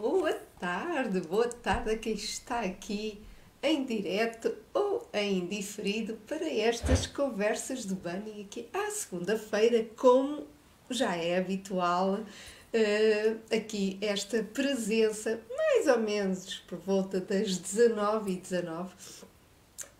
Boa 0.00 0.32
tarde, 0.58 1.20
boa 1.20 1.46
tarde 1.48 1.92
a 1.92 1.96
quem 1.96 2.14
está 2.14 2.60
aqui 2.60 3.22
em 3.62 3.84
direto 3.84 4.52
ou 4.72 5.08
em 5.12 5.46
diferido 5.46 6.18
para 6.26 6.48
estas 6.48 7.06
conversas 7.06 7.86
de 7.86 7.94
Bunny 7.94 8.42
aqui 8.42 8.68
à 8.72 8.90
segunda-feira, 8.90 9.86
como 9.96 10.48
já 10.90 11.14
é 11.14 11.38
habitual, 11.38 12.14
uh, 12.14 13.56
aqui 13.56 13.96
esta 14.00 14.42
presença, 14.42 15.40
mais 15.56 15.86
ou 15.86 16.00
menos 16.00 16.56
por 16.66 16.78
volta 16.78 17.20
das 17.20 17.56
19 17.56 18.32
e 18.32 18.36
19 18.36 18.92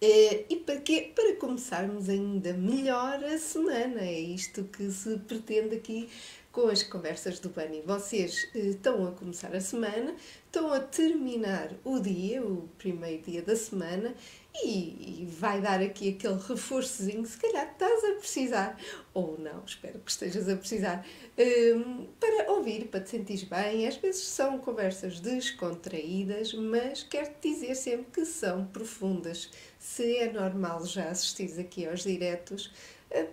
Uh, 0.04 0.44
e 0.50 0.56
para 0.56 0.80
quê? 0.82 1.12
Para 1.14 1.34
começarmos 1.36 2.10
ainda 2.10 2.52
melhor 2.52 3.24
a 3.24 3.38
semana. 3.38 4.02
É 4.02 4.20
isto 4.20 4.64
que 4.64 4.90
se 4.90 5.16
pretende 5.20 5.76
aqui 5.76 6.10
com 6.54 6.68
as 6.68 6.84
conversas 6.84 7.40
do 7.40 7.48
Bunny. 7.48 7.82
Vocês 7.84 8.48
eh, 8.54 8.58
estão 8.60 9.08
a 9.08 9.10
começar 9.10 9.54
a 9.54 9.60
semana, 9.60 10.14
estão 10.46 10.72
a 10.72 10.78
terminar 10.78 11.72
o 11.82 11.98
dia, 11.98 12.40
o 12.40 12.68
primeiro 12.78 13.24
dia 13.24 13.42
da 13.42 13.56
semana, 13.56 14.14
e, 14.62 15.26
vai 15.28 15.60
dar 15.60 15.80
aqui 15.80 16.10
aquele 16.10 16.40
reforçozinho, 16.40 17.26
se 17.26 17.36
calhar 17.38 17.72
estás 17.72 18.04
a 18.04 18.12
precisar, 18.12 18.78
ou 19.12 19.36
não, 19.36 19.64
espero 19.66 19.98
que 19.98 20.08
estejas 20.08 20.48
a 20.48 20.56
precisar, 20.56 21.04
um, 21.36 22.06
para 22.20 22.52
ouvir, 22.52 22.86
para 22.86 23.00
te 23.00 23.10
sentir 23.10 23.46
bem. 23.46 23.88
Às 23.88 23.96
vezes 23.96 24.22
são 24.22 24.58
conversas 24.58 25.18
descontraídas, 25.18 26.54
mas 26.54 27.02
quero-te 27.02 27.50
dizer 27.50 27.74
sempre 27.74 28.12
que 28.12 28.24
são 28.24 28.64
profundas. 28.66 29.50
Se 29.76 30.18
é 30.18 30.32
normal 30.32 30.86
já 30.86 31.08
assistir 31.08 31.58
aqui 31.58 31.84
aos 31.84 32.04
diretos, 32.04 32.72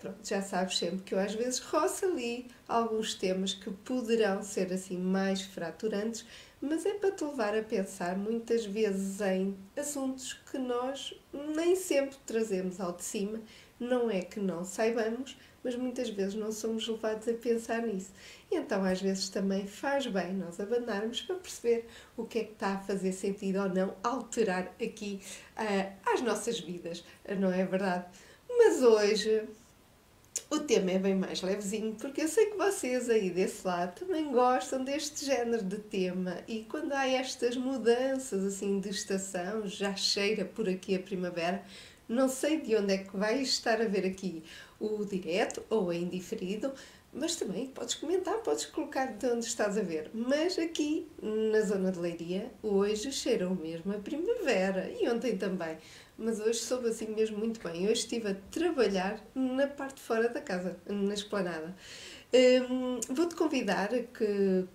pronto, 0.02 0.28
já 0.28 0.42
sabes 0.42 0.78
sempre 0.78 1.00
que 1.00 1.14
eu 1.14 1.20
às 1.20 1.34
vezes 1.34 1.60
roço 1.60 2.06
ali 2.06 2.48
alguns 2.68 3.16
temas 3.16 3.54
que 3.54 3.70
poderão 3.70 4.44
ser 4.44 4.72
assim 4.72 4.98
mais 4.98 5.42
fraturantes, 5.42 6.26
mas 6.62 6.86
é 6.86 6.94
para 6.94 7.12
te 7.12 7.24
levar 7.24 7.56
a 7.56 7.64
pensar 7.64 8.18
muitas 8.18 8.66
vezes 8.66 9.20
em 9.22 9.58
assuntos 9.76 10.34
que 10.34 10.58
nós 10.58 11.14
nem 11.56 11.76
sempre 11.76 12.18
trazemos 12.26 12.80
ao 12.80 12.94
de 12.94 13.04
cima. 13.04 13.42
Não 13.80 14.12
é 14.12 14.22
que 14.22 14.40
não 14.40 14.64
saibamos, 14.64 15.36
mas 15.64 15.76
muitas 15.76 16.10
vezes 16.10 16.36
não 16.36 16.52
somos 16.52 16.88
levados 16.88 17.28
a 17.28 17.34
pensar 17.34 17.82
nisso. 17.82 18.12
E 18.52 18.56
então, 18.56 18.84
às 18.84 19.02
vezes, 19.02 19.30
também 19.30 19.66
faz 19.66 20.06
bem 20.06 20.34
nós 20.34 20.60
abandonarmos 20.60 21.22
para 21.22 21.36
perceber 21.36 21.88
o 22.16 22.26
que 22.26 22.40
é 22.40 22.44
que 22.44 22.54
está 22.54 22.74
a 22.74 22.80
fazer 22.80 23.12
sentido 23.12 23.60
ou 23.62 23.70
não 23.70 23.96
alterar 24.04 24.74
aqui 24.82 25.20
uh, 25.58 26.12
as 26.14 26.22
nossas 26.22 26.60
vidas, 26.60 27.04
não 27.40 27.52
é 27.52 27.66
verdade? 27.66 28.06
Mas 28.48 28.84
hoje 28.84 29.48
o 30.52 30.60
tema 30.60 30.92
é 30.92 31.00
bem 31.00 31.16
mais 31.16 31.42
levezinho, 31.42 31.96
porque 31.96 32.22
eu 32.22 32.28
sei 32.28 32.48
que 32.48 32.58
vocês 32.58 33.10
aí 33.10 33.30
desse 33.30 33.66
lado 33.66 33.98
também 33.98 34.30
gostam 34.34 34.84
deste 34.84 35.26
género 35.26 35.64
de 35.64 35.78
tema 35.78 36.40
e 36.46 36.66
quando 36.70 36.92
há 36.92 37.08
estas 37.08 37.56
mudanças 37.56 38.44
assim 38.44 38.82
de 38.82 38.90
estação, 38.90 39.66
já 39.66 39.96
cheira 39.96 40.44
por 40.44 40.68
aqui 40.68 40.94
a 40.94 41.00
primavera, 41.00 41.64
não 42.06 42.28
sei 42.28 42.60
de 42.60 42.76
onde 42.76 42.94
é 42.94 42.98
que 42.98 43.16
vai 43.16 43.42
estar 43.42 43.82
a 43.82 43.88
ver 43.88 44.06
aqui 44.06 44.44
o 44.78 45.06
direto 45.06 45.64
ou 45.70 45.94
em 45.94 46.10
diferido, 46.10 46.74
mas 47.14 47.38
também 47.38 47.68
podes 47.68 47.96
comentar, 47.96 48.36
podes 48.40 48.66
colocar 48.66 49.06
de 49.06 49.28
onde 49.28 49.46
estás 49.46 49.78
a 49.78 49.82
ver. 49.82 50.10
Mas 50.14 50.60
aqui 50.60 51.08
na 51.22 51.62
zona 51.62 51.92
de 51.94 52.00
Leiria, 52.00 52.52
hoje 52.62 53.12
cheirou 53.12 53.56
mesmo 53.56 53.94
a 53.94 54.00
primavera 54.00 54.92
e 55.00 55.08
ontem 55.10 55.38
também 55.38 55.78
mas 56.22 56.40
hoje 56.40 56.60
soube 56.60 56.90
assim 56.90 57.08
mesmo 57.08 57.38
muito 57.38 57.60
bem. 57.62 57.84
Hoje 57.84 58.02
estive 58.02 58.30
a 58.30 58.36
trabalhar 58.52 59.20
na 59.34 59.68
parte 59.68 59.96
de 59.96 60.02
fora 60.02 60.30
da 60.30 60.40
casa, 60.40 60.78
na 60.88 61.14
esplanada. 61.14 61.76
Um, 62.34 63.00
Vou-te 63.14 63.36
convidar 63.36 63.90
que, 63.90 64.66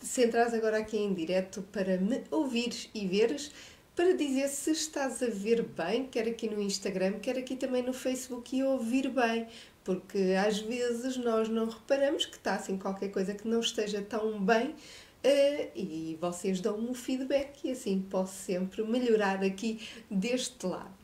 se 0.00 0.24
entras 0.24 0.54
agora 0.54 0.78
aqui 0.78 0.96
em 0.96 1.14
direto 1.14 1.62
para 1.72 1.96
me 1.96 2.22
ouvires 2.30 2.90
e 2.94 3.06
veres, 3.06 3.50
para 3.96 4.14
dizer 4.14 4.48
se 4.48 4.70
estás 4.70 5.22
a 5.22 5.26
ver 5.26 5.62
bem, 5.62 6.06
quer 6.06 6.28
aqui 6.28 6.48
no 6.48 6.60
Instagram, 6.60 7.18
quer 7.20 7.36
aqui 7.38 7.56
também 7.56 7.82
no 7.82 7.92
Facebook 7.92 8.56
e 8.56 8.62
ouvir 8.62 9.08
bem, 9.10 9.46
porque 9.84 10.34
às 10.46 10.60
vezes 10.60 11.16
nós 11.16 11.48
não 11.48 11.68
reparamos 11.68 12.26
que 12.26 12.36
está 12.36 12.54
assim 12.54 12.78
qualquer 12.78 13.10
coisa 13.10 13.34
que 13.34 13.48
não 13.48 13.60
esteja 13.60 14.00
tão 14.02 14.40
bem 14.40 14.74
Uh, 15.22 15.68
e 15.76 16.18
vocês 16.18 16.62
dão-me 16.62 16.88
um 16.88 16.94
feedback 16.94 17.66
e 17.66 17.72
assim 17.72 18.00
posso 18.00 18.32
sempre 18.32 18.82
melhorar 18.82 19.44
aqui 19.44 19.86
deste 20.10 20.66
lado. 20.66 20.99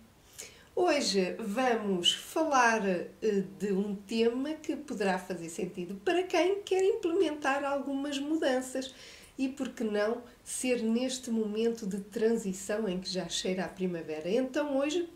Hoje 0.78 1.34
vamos 1.38 2.12
falar 2.12 2.82
uh, 2.82 3.42
de 3.58 3.72
um 3.72 3.94
tema 3.94 4.52
que 4.52 4.76
poderá 4.76 5.18
fazer 5.18 5.48
sentido 5.48 5.94
para 6.04 6.22
quem 6.24 6.60
quer 6.60 6.84
implementar 6.84 7.64
algumas 7.64 8.18
mudanças 8.18 8.94
e, 9.38 9.48
por 9.48 9.70
que 9.70 9.82
não, 9.82 10.22
ser 10.44 10.82
neste 10.82 11.30
momento 11.30 11.86
de 11.86 12.00
transição 12.00 12.86
em 12.86 13.00
que 13.00 13.08
já 13.08 13.26
cheira 13.26 13.64
a 13.64 13.68
primavera. 13.68 14.28
Então, 14.30 14.76
hoje 14.76 15.08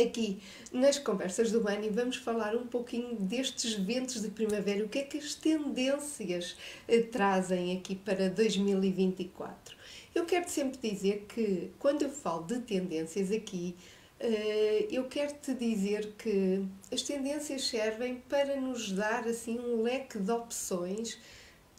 aqui 0.00 0.40
nas 0.72 0.98
conversas 0.98 1.52
do 1.52 1.60
Bani 1.60 1.90
vamos 1.90 2.16
falar 2.16 2.56
um 2.56 2.66
pouquinho 2.66 3.16
destes 3.16 3.74
ventos 3.74 4.22
de 4.22 4.30
primavera, 4.30 4.82
o 4.82 4.88
que 4.88 5.00
é 5.00 5.02
que 5.02 5.18
as 5.18 5.34
tendências 5.34 6.56
eh, 6.88 7.02
trazem 7.02 7.76
aqui 7.76 7.94
para 7.94 8.30
2024. 8.30 9.76
Eu 10.14 10.24
quero 10.24 10.48
sempre 10.48 10.90
dizer 10.90 11.26
que 11.28 11.70
quando 11.78 12.00
eu 12.00 12.10
falo 12.10 12.44
de 12.44 12.60
tendências 12.60 13.30
aqui, 13.30 13.76
eh, 13.76 13.99
eu 14.90 15.04
quero 15.04 15.34
te 15.34 15.54
dizer 15.54 16.12
que 16.18 16.64
as 16.92 17.02
tendências 17.02 17.64
servem 17.64 18.16
para 18.28 18.60
nos 18.60 18.92
dar 18.92 19.26
assim 19.26 19.58
um 19.58 19.82
leque 19.82 20.18
de 20.18 20.30
opções 20.30 21.18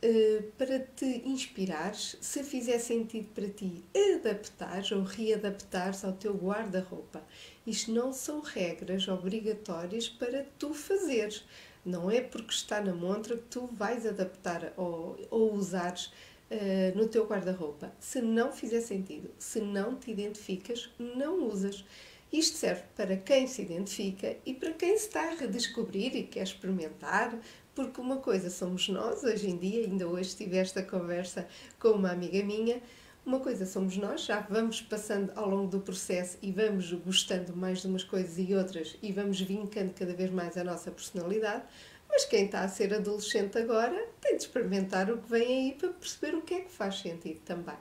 eh, 0.04 0.46
para 0.58 0.80
te 0.80 1.06
inspirares, 1.28 2.18
se 2.20 2.44
fizer 2.44 2.80
sentido 2.80 3.28
para 3.36 3.48
ti, 3.48 3.84
adaptares 4.16 4.92
ou 4.92 5.04
readaptares 5.04 6.04
ao 6.04 6.14
teu 6.14 6.34
guarda-roupa. 6.34 7.22
Isto 7.68 7.92
não 7.92 8.12
são 8.12 8.42
regras 8.42 9.08
obrigatórias 9.08 10.10
para 10.10 10.44
tu 10.58 10.74
fazeres. 10.74 11.46
Não 11.86 12.10
é 12.10 12.20
porque 12.20 12.52
está 12.52 12.82
na 12.82 12.96
montra 12.96 13.38
que 13.38 13.44
tu 13.44 13.68
vais 13.68 14.04
adaptar 14.08 14.74
ou, 14.76 15.20
ou 15.30 15.54
usares 15.54 16.06
uh, 16.50 16.98
no 16.98 17.08
teu 17.08 17.28
guarda-roupa. 17.28 17.94
Se 18.00 18.22
não 18.22 18.52
fizer 18.52 18.82
sentido, 18.82 19.30
se 19.38 19.62
não 19.62 19.96
te 19.96 20.10
identificas, 20.10 20.90
não 20.98 21.48
usas. 21.48 21.86
Isto 22.32 22.58
serve 22.58 22.84
para 22.96 23.18
quem 23.18 23.46
se 23.46 23.62
identifica 23.62 24.38
e 24.46 24.54
para 24.54 24.72
quem 24.72 24.98
se 24.98 25.08
está 25.08 25.32
a 25.32 25.36
redescobrir 25.36 26.16
e 26.16 26.24
quer 26.24 26.44
experimentar, 26.44 27.38
porque 27.76 28.00
uma 28.00 28.18
coisa 28.18 28.50
somos 28.50 28.88
nós, 28.88 29.22
hoje 29.24 29.50
em 29.50 29.58
dia, 29.58 29.86
ainda 29.86 30.08
hoje 30.08 30.36
tive 30.36 30.58
esta 30.58 30.82
conversa 30.82 31.46
com 31.78 31.90
uma 31.90 32.10
amiga 32.10 32.42
minha, 32.42 32.82
uma 33.26 33.40
coisa 33.40 33.66
somos 33.66 33.98
nós, 33.98 34.24
já 34.24 34.40
vamos 34.40 34.82
passando 34.82 35.32
ao 35.36 35.50
longo 35.50 35.68
do 35.68 35.82
processo 35.82 36.38
e 36.42 36.54
vamos 36.54 36.92
gostando 36.94 37.56
mais 37.56 37.82
de 37.82 37.88
umas 37.88 38.04
coisas 38.04 38.38
e 38.40 38.56
outras 38.56 38.98
e 39.02 39.12
vamos 39.12 39.40
vincando 39.42 39.94
cada 39.94 40.14
vez 40.14 40.32
mais 40.32 40.56
a 40.56 40.64
nossa 40.64 40.90
personalidade, 40.90 41.64
mas 42.12 42.26
quem 42.26 42.46
está 42.46 42.62
a 42.62 42.68
ser 42.68 42.94
adolescente 42.94 43.58
agora 43.58 44.08
tem 44.20 44.36
de 44.36 44.44
experimentar 44.44 45.10
o 45.10 45.18
que 45.18 45.30
vem 45.30 45.48
aí 45.48 45.74
para 45.74 45.90
perceber 45.90 46.36
o 46.36 46.42
que 46.42 46.54
é 46.56 46.62
que 46.62 46.72
faz 46.72 47.00
sentido 47.00 47.40
também. 47.46 47.78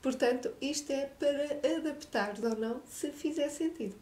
Portanto, 0.00 0.52
isto 0.60 0.90
é 0.90 1.06
para 1.06 1.76
adaptar 1.76 2.34
ou 2.42 2.56
não, 2.56 2.82
se 2.86 3.12
fizer 3.12 3.48
sentido. 3.50 3.94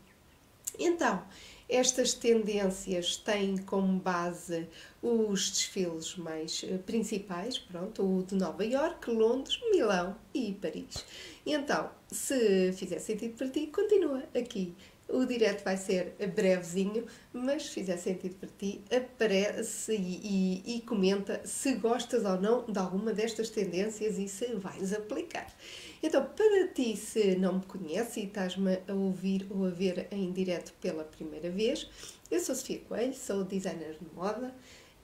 Então, 0.78 1.22
estas 1.68 2.14
tendências 2.14 3.16
têm 3.16 3.56
como 3.56 3.98
base 3.98 4.68
os 5.02 5.50
desfiles 5.50 6.16
mais 6.16 6.64
eh, 6.64 6.78
principais, 6.78 7.58
pronto, 7.58 8.02
o 8.02 8.22
de 8.22 8.34
Nova 8.34 8.64
York, 8.64 9.10
Londres, 9.10 9.58
Milão 9.70 10.16
e 10.34 10.52
Paris. 10.52 11.04
Então, 11.46 11.90
se 12.10 12.72
fizer 12.72 12.98
sentido 12.98 13.36
para 13.36 13.48
ti, 13.48 13.66
continua 13.68 14.22
aqui. 14.34 14.74
O 15.12 15.26
direto 15.26 15.62
vai 15.62 15.76
ser 15.76 16.14
brevezinho, 16.34 17.04
mas 17.34 17.64
se 17.66 17.74
fizer 17.74 17.98
sentido 17.98 18.34
para 18.36 18.48
ti, 18.58 18.80
aparece 18.90 19.94
e, 19.94 20.62
e, 20.64 20.76
e 20.76 20.80
comenta 20.80 21.42
se 21.44 21.74
gostas 21.74 22.24
ou 22.24 22.40
não 22.40 22.64
de 22.64 22.78
alguma 22.78 23.12
destas 23.12 23.50
tendências 23.50 24.18
e 24.18 24.26
se 24.26 24.54
vais 24.54 24.90
aplicar. 24.94 25.54
Então, 26.02 26.24
para 26.24 26.68
ti, 26.68 26.96
se 26.96 27.36
não 27.36 27.56
me 27.58 27.64
conhece 27.66 28.20
e 28.20 28.24
estás-me 28.24 28.78
a 28.88 28.94
ouvir 28.94 29.46
ou 29.50 29.66
a 29.66 29.70
ver 29.70 30.08
em 30.10 30.32
direto 30.32 30.72
pela 30.80 31.04
primeira 31.04 31.50
vez, 31.50 31.90
eu 32.30 32.40
sou 32.40 32.54
Sofia 32.54 32.80
Coelho, 32.88 33.12
sou 33.12 33.44
designer 33.44 33.98
de 34.00 34.16
moda 34.16 34.54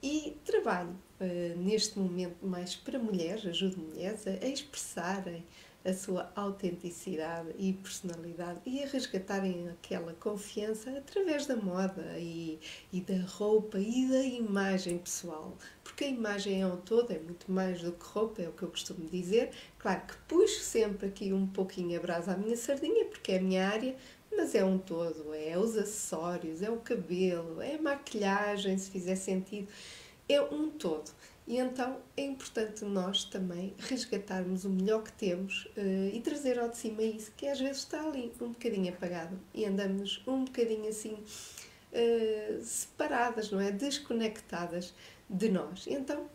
e 0.01 0.35
trabalho 0.43 0.95
uh, 1.19 1.57
neste 1.59 1.99
momento 1.99 2.45
mais 2.45 2.75
para 2.75 2.97
mulheres, 2.97 3.45
ajudo 3.45 3.77
mulheres 3.77 4.25
a 4.25 4.45
expressarem 4.47 5.45
a 5.89 5.93
sua 5.93 6.31
autenticidade 6.35 7.49
e 7.57 7.73
personalidade 7.73 8.59
e 8.65 8.83
a 8.83 8.87
resgatarem 8.87 9.67
aquela 9.69 10.13
confiança 10.13 10.91
através 10.91 11.45
da 11.45 11.55
moda 11.55 12.17
e, 12.17 12.59
e 12.93 13.01
da 13.01 13.25
roupa 13.25 13.79
e 13.79 14.07
da 14.07 14.21
imagem 14.21 14.99
pessoal. 14.99 15.57
Porque 15.83 16.03
a 16.03 16.07
imagem 16.07 16.61
é 16.61 16.67
um 16.67 16.77
todo, 16.77 17.11
é 17.11 17.19
muito 17.19 17.51
mais 17.51 17.81
do 17.81 17.91
que 17.91 18.05
roupa, 18.05 18.41
é 18.41 18.47
o 18.47 18.53
que 18.53 18.63
eu 18.63 18.69
costumo 18.69 19.09
dizer. 19.09 19.51
Claro 19.77 20.01
que 20.07 20.15
puxo 20.27 20.61
sempre 20.61 21.07
aqui 21.07 21.33
um 21.33 21.47
pouquinho 21.47 21.97
a 21.97 22.01
brasa 22.01 22.33
à 22.33 22.37
minha 22.37 22.55
sardinha, 22.55 23.05
porque 23.05 23.31
é 23.31 23.37
a 23.37 23.41
minha 23.41 23.67
área, 23.67 23.95
mas 24.31 24.53
é 24.53 24.63
um 24.63 24.77
todo, 24.77 25.33
é 25.33 25.57
os 25.57 25.75
acessórios, 25.75 26.61
é 26.61 26.69
o 26.69 26.77
cabelo, 26.77 27.61
é 27.61 27.75
a 27.75 27.81
maquilhagem, 27.81 28.77
se 28.77 28.91
fizer 28.91 29.15
sentido, 29.15 29.67
é 30.27 30.39
um 30.41 30.69
todo. 30.69 31.11
E 31.49 31.57
então 31.57 31.97
é 32.15 32.21
importante 32.21 32.85
nós 32.85 33.23
também 33.23 33.73
resgatarmos 33.79 34.65
o 34.65 34.69
melhor 34.69 35.01
que 35.01 35.11
temos 35.13 35.65
uh, 35.75 36.13
e 36.13 36.21
trazer 36.21 36.59
ao 36.59 36.69
de 36.69 36.77
cima 36.77 37.01
isso 37.01 37.31
que 37.35 37.47
às 37.47 37.59
vezes 37.59 37.79
está 37.79 38.03
ali 38.03 38.31
um 38.39 38.49
bocadinho 38.49 38.93
apagado 38.93 39.35
e 39.51 39.65
andamos 39.65 40.21
um 40.27 40.45
bocadinho 40.45 40.87
assim 40.87 41.13
uh, 41.13 42.63
separadas, 42.63 43.49
não 43.49 43.59
é? 43.59 43.71
Desconectadas 43.71 44.93
de 45.27 45.49
nós. 45.49 45.87
Então, 45.87 46.29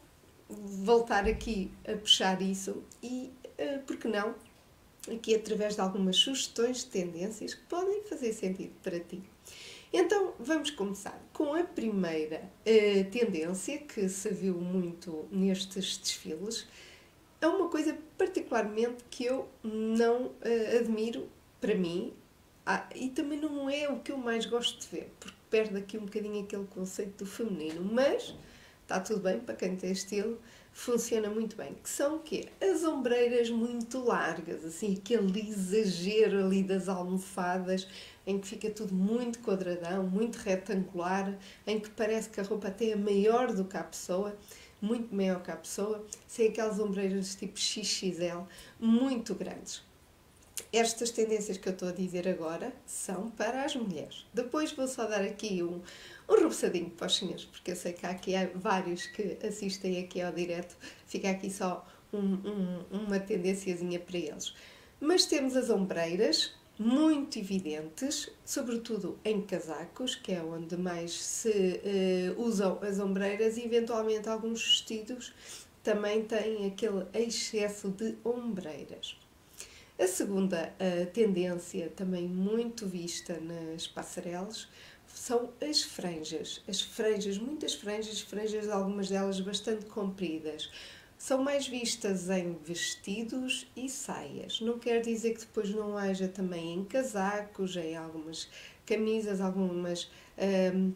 voltar 0.49 1.29
aqui 1.29 1.71
a 1.87 1.97
puxar 1.97 2.43
isso 2.43 2.83
e, 3.01 3.33
uh, 3.57 3.83
por 3.87 3.97
que 3.97 4.09
não, 4.09 4.35
aqui 5.09 5.37
através 5.37 5.77
de 5.77 5.81
algumas 5.81 6.17
sugestões 6.17 6.79
de 6.79 6.87
tendências 6.87 7.55
que 7.55 7.63
podem 7.67 8.03
fazer 8.03 8.33
sentido 8.33 8.73
para 8.83 8.99
ti. 8.99 9.23
Então 9.93 10.35
vamos 10.41 10.73
começar 10.73 11.24
com 11.35 11.53
a 11.53 11.65
primeira 11.65 12.43
uh, 12.61 13.11
tendência 13.11 13.79
que 13.79 14.09
se 14.09 14.31
viu 14.31 14.55
muito 14.55 15.27
nestes 15.31 15.99
desfiles. 15.99 16.67
É 17.41 17.47
uma 17.47 17.69
coisa 17.69 17.99
particularmente 18.17 19.05
que 19.11 19.27
eu 19.27 19.47
não 19.63 20.27
uh, 20.27 20.79
admiro 20.79 21.29
para 21.61 21.75
mim 21.75 22.15
ah, 22.65 22.89
e 22.95 23.11
também 23.11 23.39
não 23.39 23.69
é 23.69 23.89
o 23.91 23.99
que 23.99 24.11
eu 24.11 24.17
mais 24.17 24.47
gosto 24.47 24.81
de 24.81 24.87
ver, 24.87 25.13
porque 25.21 25.37
perde 25.51 25.77
aqui 25.77 25.99
um 25.99 26.07
bocadinho 26.07 26.43
aquele 26.43 26.65
conceito 26.65 27.25
do 27.25 27.27
feminino, 27.27 27.85
mas 27.85 28.35
está 28.83 29.01
tudo 29.01 29.21
bem 29.21 29.39
para 29.39 29.55
quem 29.55 29.77
tem 29.77 29.93
estilo, 29.93 30.41
funciona 30.73 31.29
muito 31.29 31.57
bem. 31.57 31.75
Que 31.75 31.91
são 31.91 32.17
o 32.17 32.19
quê? 32.21 32.49
As 32.63 32.85
ombreiras 32.85 33.51
muito 33.51 34.03
largas, 34.03 34.65
assim, 34.65 34.95
aquele 34.95 35.47
exagero 35.47 36.47
ali 36.47 36.63
das 36.63 36.89
almofadas 36.89 37.87
em 38.27 38.39
que 38.39 38.47
fica 38.49 38.71
tudo 38.71 38.95
muito 38.95 39.39
quadradão, 39.41 40.05
muito 40.05 40.37
retangular, 40.37 41.37
em 41.67 41.79
que 41.79 41.91
parece 41.91 42.29
que 42.29 42.41
a 42.41 42.43
roupa 42.43 42.69
até 42.69 42.91
é 42.91 42.97
maior 42.97 43.53
do 43.53 43.65
que 43.65 43.77
a 43.77 43.85
pessoa, 43.85 44.37
muito 44.81 45.15
maior 45.15 45.43
que 45.43 45.51
a 45.51 45.57
pessoa, 45.57 46.05
sem 46.27 46.49
aquelas 46.49 46.79
ombreiras 46.79 47.35
tipo 47.35 47.59
XXL, 47.59 48.43
muito 48.79 49.35
grandes. 49.35 49.83
Estas 50.73 51.11
tendências 51.11 51.57
que 51.57 51.69
eu 51.69 51.73
estou 51.73 51.89
a 51.89 51.93
dizer 51.93 52.29
agora 52.29 52.73
são 52.87 53.31
para 53.31 53.65
as 53.65 53.75
mulheres. 53.75 54.25
Depois 54.33 54.73
vou 54.73 54.87
só 54.87 55.07
dar 55.07 55.23
aqui 55.23 55.63
um, 55.63 55.81
um 56.29 56.35
repousadinho 56.35 56.91
para 56.91 57.07
os 57.07 57.17
senhores, 57.17 57.45
porque 57.45 57.73
eu 57.73 57.77
sei 57.77 57.93
que 57.93 58.07
há 58.07 58.11
aqui 58.11 58.37
há 58.37 58.49
vários 58.55 59.07
que 59.07 59.39
assistem 59.47 59.99
aqui 59.99 60.21
ao 60.21 60.33
direto, 60.33 60.77
fica 61.07 61.31
aqui 61.31 61.51
só 61.51 61.87
um, 62.13 62.19
um, 62.19 62.85
uma 62.91 63.19
tendênciazinha 63.19 63.99
para 63.99 64.19
eles. 64.19 64.55
Mas 65.01 65.27
temos 65.27 65.57
as 65.57 65.71
ombreiras, 65.71 66.53
muito 66.79 67.39
evidentes, 67.39 68.29
sobretudo 68.45 69.19
em 69.25 69.41
casacos, 69.41 70.15
que 70.15 70.33
é 70.33 70.43
onde 70.43 70.77
mais 70.77 71.13
se 71.13 71.81
uh, 72.37 72.43
usam 72.43 72.79
as 72.83 72.99
ombreiras, 72.99 73.57
e 73.57 73.65
eventualmente 73.65 74.29
alguns 74.29 74.63
vestidos 74.63 75.33
também 75.83 76.25
têm 76.25 76.67
aquele 76.67 77.07
excesso 77.15 77.89
de 77.89 78.17
ombreiras. 78.25 79.17
A 79.99 80.09
segunda 80.09 80.75
uh, 80.81 81.07
tendência, 81.13 81.93
também 81.95 82.27
muito 82.27 82.87
vista 82.87 83.39
nas 83.41 83.87
passarelas, 83.87 84.67
são 85.07 85.51
as 85.61 85.83
franjas. 85.83 86.61
As 86.67 86.81
franjas, 86.81 87.39
muitas 87.39 87.75
franjas, 87.75 88.21
franjas 88.21 88.69
algumas 88.69 89.09
delas 89.09 89.39
bastante 89.41 89.87
compridas 89.87 90.69
são 91.25 91.43
mais 91.43 91.67
vistas 91.67 92.29
em 92.29 92.53
vestidos 92.63 93.67
e 93.75 93.89
saias. 93.89 94.61
Não 94.61 94.79
quer 94.79 95.01
dizer 95.01 95.33
que 95.33 95.41
depois 95.41 95.71
não 95.71 95.97
haja 95.97 96.29
também 96.29 96.75
em 96.75 96.85
casacos, 96.85 97.75
em 97.77 97.97
algumas 97.97 98.47
camisas, 98.85 99.41
algumas 99.41 100.11
um, 100.75 100.93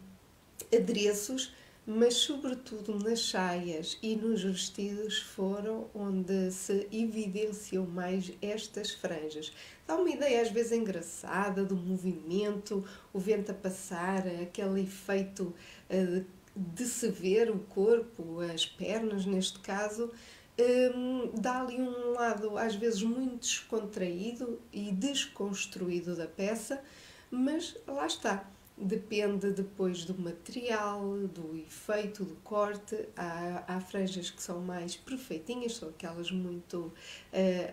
adereços, 0.70 1.54
mas 1.86 2.12
sobretudo 2.12 2.98
nas 2.98 3.20
saias 3.20 3.98
e 4.02 4.16
nos 4.16 4.42
vestidos 4.42 5.18
foram 5.18 5.88
onde 5.94 6.50
se 6.50 6.86
evidenciam 6.92 7.86
mais 7.86 8.30
estas 8.42 8.90
franjas. 8.90 9.50
Dá 9.86 9.96
uma 9.96 10.10
ideia 10.10 10.42
às 10.42 10.50
vezes 10.50 10.72
engraçada 10.72 11.64
do 11.64 11.74
movimento, 11.74 12.84
o 13.14 13.18
vento 13.18 13.52
a 13.52 13.54
passar, 13.54 14.28
aquele 14.42 14.82
efeito 14.82 15.54
uh, 15.88 16.37
de 16.58 16.84
se 16.86 17.08
ver 17.08 17.50
o 17.50 17.60
corpo, 17.60 18.40
as 18.40 18.66
pernas 18.66 19.24
neste 19.24 19.60
caso, 19.60 20.10
um, 20.58 21.30
dá 21.40 21.60
ali 21.60 21.80
um 21.80 22.12
lado 22.12 22.58
às 22.58 22.74
vezes 22.74 23.02
muito 23.02 23.38
descontraído 23.38 24.60
e 24.72 24.90
desconstruído 24.90 26.16
da 26.16 26.26
peça, 26.26 26.82
mas 27.30 27.76
lá 27.86 28.06
está. 28.06 28.44
Depende 28.80 29.50
depois 29.50 30.04
do 30.04 30.16
material, 30.16 31.02
do 31.26 31.56
efeito, 31.56 32.24
do 32.24 32.36
corte. 32.36 33.08
Há, 33.16 33.64
há 33.66 33.80
franjas 33.80 34.30
que 34.30 34.40
são 34.40 34.60
mais 34.60 34.96
perfeitinhas, 34.96 35.74
são 35.74 35.88
aquelas 35.88 36.30
muito, 36.30 36.78
uh, 36.78 36.92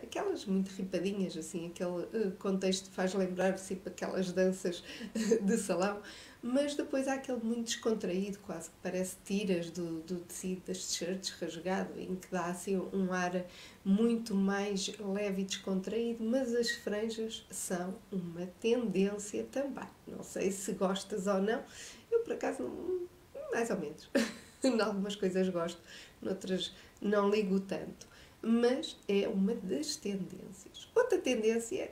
aquelas 0.02 0.46
muito 0.46 0.70
ripadinhas, 0.70 1.38
assim, 1.38 1.68
aquele 1.68 2.28
uh, 2.28 2.32
contexto 2.40 2.90
faz 2.90 3.14
lembrar 3.14 3.56
sempre 3.60 3.90
aquelas 3.90 4.32
danças 4.32 4.84
de 5.44 5.58
salão 5.58 6.02
mas 6.48 6.76
depois 6.76 7.08
há 7.08 7.16
aquele 7.16 7.40
muito 7.44 7.66
descontraído, 7.66 8.38
quase 8.38 8.70
que 8.70 8.76
parece 8.84 9.16
tiras 9.26 9.72
do, 9.72 10.02
do 10.02 10.18
tecido 10.20 10.62
das 10.68 10.86
t-shirts 10.86 11.32
rasgado, 11.42 12.00
em 12.00 12.16
que 12.16 12.28
dá 12.30 12.46
assim 12.46 12.78
um 12.94 13.12
ar 13.12 13.44
muito 13.84 14.36
mais 14.36 14.96
leve 15.00 15.42
e 15.42 15.46
descontraído, 15.46 16.24
mas 16.24 16.54
as 16.54 16.70
franjas 16.70 17.44
são 17.50 17.96
uma 18.12 18.46
tendência 18.62 19.44
também. 19.52 19.88
Não 20.06 20.22
sei 20.22 20.52
se 20.52 20.74
gostas 20.74 21.26
ou 21.26 21.42
não, 21.42 21.64
eu 22.12 22.20
por 22.20 22.34
acaso 22.34 23.10
mais 23.52 23.72
ou 23.72 23.80
menos. 23.80 24.08
em 24.64 24.80
algumas 24.80 25.16
coisas 25.16 25.50
gosto, 25.50 25.82
noutras 26.22 26.76
não 27.02 27.28
ligo 27.28 27.60
tanto. 27.60 28.08
Mas 28.40 28.96
é 29.08 29.28
uma 29.28 29.56
das 29.56 29.96
tendências. 29.96 30.88
Outra 30.94 31.18
tendência, 31.18 31.92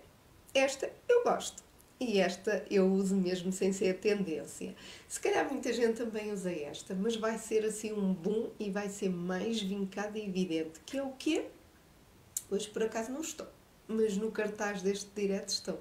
esta 0.54 0.92
eu 1.10 1.24
gosto 1.24 1.64
e 2.00 2.20
esta 2.20 2.66
eu 2.70 2.92
uso 2.92 3.16
mesmo 3.16 3.52
sem 3.52 3.72
ser 3.72 3.98
tendência. 4.00 4.76
Se 5.08 5.20
calhar 5.20 5.50
muita 5.50 5.72
gente 5.72 5.98
também 5.98 6.32
usa 6.32 6.52
esta, 6.52 6.94
mas 6.94 7.16
vai 7.16 7.38
ser 7.38 7.66
assim 7.66 7.94
um 7.94 8.14
boom 8.14 8.50
e 8.60 8.70
vai 8.70 8.90
ser 8.90 9.10
mais 9.10 9.62
vincado 9.62 10.18
e 10.18 10.26
evidente, 10.26 10.80
que 10.86 10.98
é 10.98 11.04
o 11.04 11.12
quê? 11.12 11.46
Hoje 12.50 12.70
por 12.70 12.84
acaso 12.84 13.12
não 13.12 13.22
estou, 13.22 13.48
mas 13.88 14.18
no 14.18 14.32
cartaz 14.32 14.82
deste 14.82 15.10
direto 15.16 15.50
estão 15.50 15.80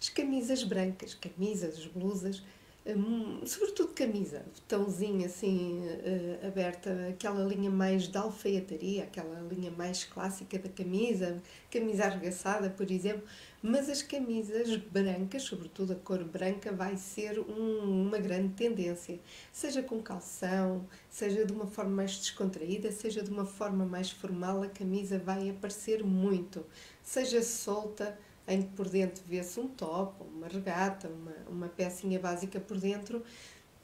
as 0.00 0.08
camisas 0.08 0.62
brancas, 0.62 1.14
camisas, 1.14 1.86
blusas, 1.86 2.42
hum, 2.86 3.40
sobretudo 3.46 3.92
camisa, 3.94 4.44
botãozinho 4.54 5.24
assim 5.24 5.80
uh, 5.80 6.46
aberta, 6.46 7.08
aquela 7.08 7.42
linha 7.44 7.70
mais 7.70 8.08
de 8.08 8.16
alfaiataria, 8.16 9.04
aquela 9.04 9.40
linha 9.40 9.70
mais 9.70 10.04
clássica 10.04 10.58
da 10.58 10.68
camisa, 10.68 11.42
camisa 11.70 12.04
arregaçada, 12.04 12.68
por 12.70 12.90
exemplo, 12.90 13.22
mas 13.62 13.88
as 13.88 14.02
camisas 14.02 14.76
brancas, 14.76 15.42
sobretudo 15.42 15.94
a 15.94 15.96
cor 15.96 16.22
branca, 16.22 16.70
vai 16.70 16.98
ser 16.98 17.38
um, 17.40 18.06
uma 18.06 18.18
grande 18.18 18.52
tendência. 18.52 19.18
Seja 19.50 19.82
com 19.82 20.02
calção, 20.02 20.86
seja 21.08 21.46
de 21.46 21.52
uma 21.52 21.66
forma 21.66 21.90
mais 21.92 22.18
descontraída, 22.18 22.92
seja 22.92 23.22
de 23.22 23.30
uma 23.30 23.46
forma 23.46 23.86
mais 23.86 24.10
formal, 24.10 24.62
a 24.62 24.68
camisa 24.68 25.18
vai 25.18 25.48
aparecer 25.48 26.04
muito. 26.04 26.64
Seja 27.02 27.42
solta, 27.42 28.18
em 28.46 28.62
que 28.62 28.68
por 28.74 28.88
dentro 28.88 29.22
vê-se 29.26 29.58
um 29.58 29.68
top, 29.68 30.22
uma 30.22 30.48
regata, 30.48 31.08
uma, 31.08 31.32
uma 31.48 31.68
pecinha 31.68 32.18
básica 32.18 32.60
por 32.60 32.78
dentro, 32.78 33.22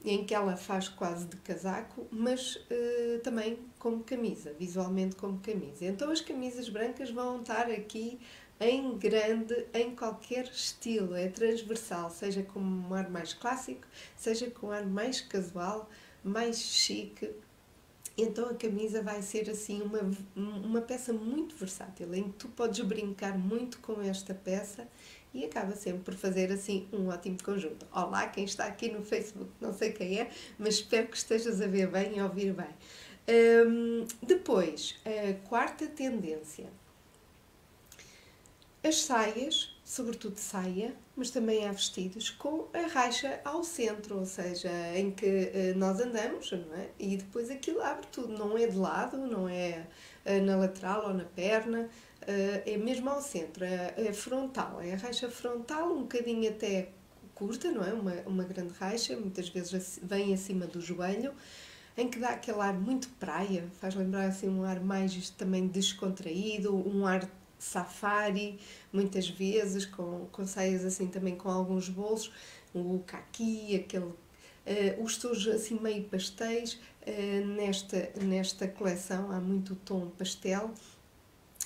em 0.05 0.25
que 0.25 0.35
ela 0.35 0.57
faz 0.57 0.89
quase 0.89 1.27
de 1.27 1.37
casaco, 1.37 2.07
mas 2.11 2.57
uh, 2.57 3.21
também 3.23 3.59
como 3.79 4.03
camisa, 4.03 4.53
visualmente 4.59 5.17
como 5.17 5.39
camisa. 5.41 5.85
Então 5.85 6.11
as 6.11 6.21
camisas 6.21 6.69
brancas 6.69 7.11
vão 7.11 7.41
estar 7.41 7.71
aqui 7.71 8.19
em 8.59 8.97
grande, 8.99 9.67
em 9.73 9.95
qualquer 9.95 10.45
estilo, 10.45 11.15
é 11.15 11.29
transversal, 11.29 12.11
seja 12.11 12.43
com 12.43 12.61
um 12.61 12.93
ar 12.95 13.09
mais 13.09 13.33
clássico, 13.33 13.87
seja 14.17 14.51
com 14.51 14.69
um 14.69 14.71
ar 14.71 14.85
mais 14.85 15.21
casual, 15.21 15.89
mais 16.23 16.59
chique. 16.59 17.31
Então 18.17 18.49
a 18.49 18.55
camisa 18.55 19.03
vai 19.03 19.23
ser 19.23 19.49
assim 19.49 19.81
uma, 19.83 20.01
uma 20.37 20.81
peça 20.81 21.13
muito 21.13 21.55
versátil, 21.57 22.13
em 22.15 22.25
que 22.25 22.39
tu 22.39 22.49
podes 22.49 22.81
brincar 22.85 23.39
muito 23.39 23.79
com 23.79 24.01
esta 24.03 24.35
peça 24.35 24.87
e 25.33 25.45
acaba 25.45 25.75
sempre 25.77 26.03
por 26.03 26.15
fazer 26.15 26.51
assim 26.53 26.89
um 26.93 27.09
ótimo 27.09 27.39
conjunto. 27.43 27.87
Olá, 27.93 28.27
quem 28.29 28.45
está 28.45 28.67
aqui 28.67 28.91
no 28.91 29.03
Facebook, 29.03 29.51
não 29.61 29.73
sei 29.73 29.93
quem 29.93 30.21
é, 30.21 30.31
mas 30.59 30.75
espero 30.75 31.07
que 31.07 31.17
estejas 31.17 31.61
a 31.61 31.67
ver 31.67 31.89
bem 31.89 32.17
e 32.17 32.21
a 32.21 32.25
ouvir 32.25 32.53
bem. 32.53 32.69
Um, 33.67 34.05
depois, 34.27 35.01
a 35.05 35.49
quarta 35.49 35.87
tendência 35.87 36.67
as 38.83 39.03
saias, 39.03 39.77
sobretudo 39.91 40.37
saia, 40.39 40.95
mas 41.17 41.33
também 41.33 41.67
há 41.67 41.73
vestidos 41.73 42.31
com 42.31 42.69
a 42.73 42.87
raixa 42.87 43.41
ao 43.45 43.65
centro, 43.65 44.21
ou 44.21 44.25
seja, 44.25 44.71
em 44.95 45.11
que 45.11 45.27
uh, 45.27 45.77
nós 45.77 45.99
andamos, 45.99 46.53
não 46.53 46.77
é? 46.77 46.91
E 46.97 47.17
depois 47.17 47.51
aquilo 47.51 47.83
abre 47.83 48.07
tudo, 48.07 48.39
não 48.39 48.57
é 48.57 48.69
de 48.69 48.77
lado, 48.77 49.17
não 49.17 49.49
é 49.49 49.85
uh, 50.25 50.45
na 50.45 50.57
lateral 50.57 51.09
ou 51.09 51.15
na 51.15 51.25
perna, 51.25 51.89
uh, 52.23 52.63
é 52.71 52.77
mesmo 52.77 53.11
ao 53.11 53.21
centro, 53.21 53.65
é, 53.65 53.93
é, 53.97 54.13
frontal, 54.13 54.81
é 54.81 54.93
a 54.93 54.97
raixa 54.97 55.29
frontal, 55.29 55.93
um 55.93 56.03
bocadinho 56.03 56.49
até 56.49 56.91
curta, 57.35 57.69
não 57.73 57.83
é? 57.83 57.93
Uma, 57.93 58.13
uma 58.27 58.45
grande 58.45 58.73
raixa, 58.75 59.17
muitas 59.17 59.49
vezes 59.49 59.99
vem 60.05 60.33
acima 60.33 60.69
do 60.69 60.81
joelho, 60.81 61.35
em 61.97 62.09
que 62.09 62.21
dá 62.21 62.29
aquele 62.29 62.61
ar 62.61 62.75
muito 62.75 63.09
praia, 63.19 63.67
faz 63.81 63.97
lembrar 63.97 64.27
assim 64.27 64.49
um 64.49 64.63
ar 64.63 64.79
mais 64.79 65.31
também 65.31 65.67
descontraído, 65.67 66.73
um 66.77 67.05
ar 67.05 67.29
safari, 67.61 68.59
muitas 68.93 69.29
vezes, 69.29 69.85
com, 69.85 70.27
com 70.33 70.47
saias 70.47 70.85
assim 70.85 71.07
também 71.07 71.37
com 71.37 71.49
alguns 71.49 71.89
bolsos, 71.89 72.33
o 72.75 73.03
caqui, 73.07 73.77
aquele, 73.77 74.05
uh, 74.05 75.05
os 75.05 75.19
tons 75.19 75.47
assim 75.47 75.79
meio 75.79 76.05
pastéis, 76.05 76.75
uh, 77.07 77.47
nesta, 77.47 78.11
nesta 78.21 78.67
coleção 78.67 79.31
há 79.31 79.39
muito 79.39 79.77
tom 79.77 80.09
pastel, 80.11 80.73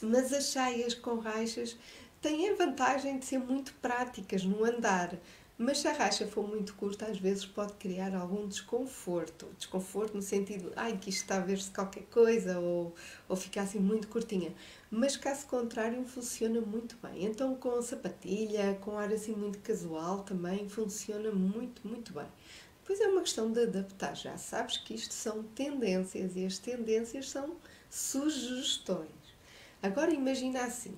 mas 0.02 0.32
as 0.32 0.44
saias 0.46 0.92
com 0.92 1.18
rachas 1.18 1.76
têm 2.20 2.50
a 2.50 2.54
vantagem 2.54 3.18
de 3.18 3.24
ser 3.24 3.38
muito 3.38 3.72
práticas 3.74 4.44
no 4.44 4.64
andar, 4.64 5.14
mas 5.56 5.78
se 5.78 5.86
a 5.86 5.92
racha 5.92 6.26
for 6.26 6.46
muito 6.48 6.74
curta, 6.74 7.06
às 7.06 7.18
vezes 7.18 7.46
pode 7.46 7.74
criar 7.74 8.12
algum 8.14 8.48
desconforto. 8.48 9.46
Desconforto 9.56 10.14
no 10.14 10.22
sentido, 10.22 10.72
ai, 10.74 10.98
que 10.98 11.10
isto 11.10 11.22
está 11.22 11.36
a 11.36 11.40
ver-se 11.40 11.70
qualquer 11.70 12.04
coisa, 12.06 12.58
ou, 12.58 12.92
ou 13.28 13.36
ficar 13.36 13.62
assim 13.62 13.78
muito 13.78 14.08
curtinha. 14.08 14.52
Mas 14.90 15.16
caso 15.16 15.46
contrário, 15.46 16.04
funciona 16.04 16.60
muito 16.60 16.96
bem. 17.00 17.24
Então, 17.24 17.54
com 17.54 17.80
sapatilha, 17.80 18.76
com 18.80 18.98
ar 18.98 19.12
assim 19.12 19.32
muito 19.32 19.60
casual 19.60 20.24
também, 20.24 20.68
funciona 20.68 21.30
muito, 21.30 21.86
muito 21.86 22.12
bem. 22.12 22.26
Depois 22.80 23.00
é 23.00 23.06
uma 23.06 23.22
questão 23.22 23.50
de 23.50 23.62
adaptar. 23.62 24.16
Já 24.16 24.36
sabes 24.36 24.78
que 24.78 24.94
isto 24.94 25.14
são 25.14 25.42
tendências 25.42 26.34
e 26.34 26.44
as 26.44 26.58
tendências 26.58 27.30
são 27.30 27.56
sugestões. 27.88 29.08
Agora 29.80 30.12
imagina 30.12 30.64
assim, 30.64 30.96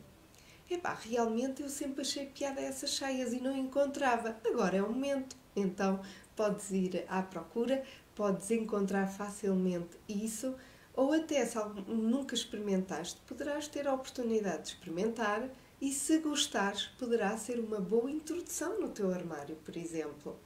Epá, 0.68 0.94
realmente 0.94 1.62
eu 1.62 1.68
sempre 1.68 2.00
achei 2.00 2.26
piada 2.26 2.60
a 2.60 2.64
essas 2.64 2.90
saias 2.90 3.32
e 3.32 3.40
não 3.40 3.56
encontrava. 3.56 4.36
Agora 4.44 4.76
é 4.76 4.82
o 4.82 4.92
momento. 4.92 5.36
Então 5.54 6.00
podes 6.34 6.70
ir 6.70 7.04
à 7.08 7.22
procura, 7.22 7.82
podes 8.14 8.50
encontrar 8.50 9.06
facilmente 9.06 9.96
isso, 10.08 10.54
ou 10.92 11.12
até 11.12 11.44
se 11.46 11.58
nunca 11.86 12.34
experimentaste, 12.34 13.20
poderás 13.26 13.68
ter 13.68 13.86
a 13.86 13.94
oportunidade 13.94 14.62
de 14.62 14.68
experimentar 14.68 15.48
e 15.80 15.92
se 15.92 16.18
gostares, 16.18 16.86
poderá 16.98 17.36
ser 17.36 17.58
uma 17.58 17.80
boa 17.80 18.10
introdução 18.10 18.80
no 18.80 18.88
teu 18.88 19.12
armário, 19.12 19.56
por 19.56 19.76
exemplo. 19.76 20.38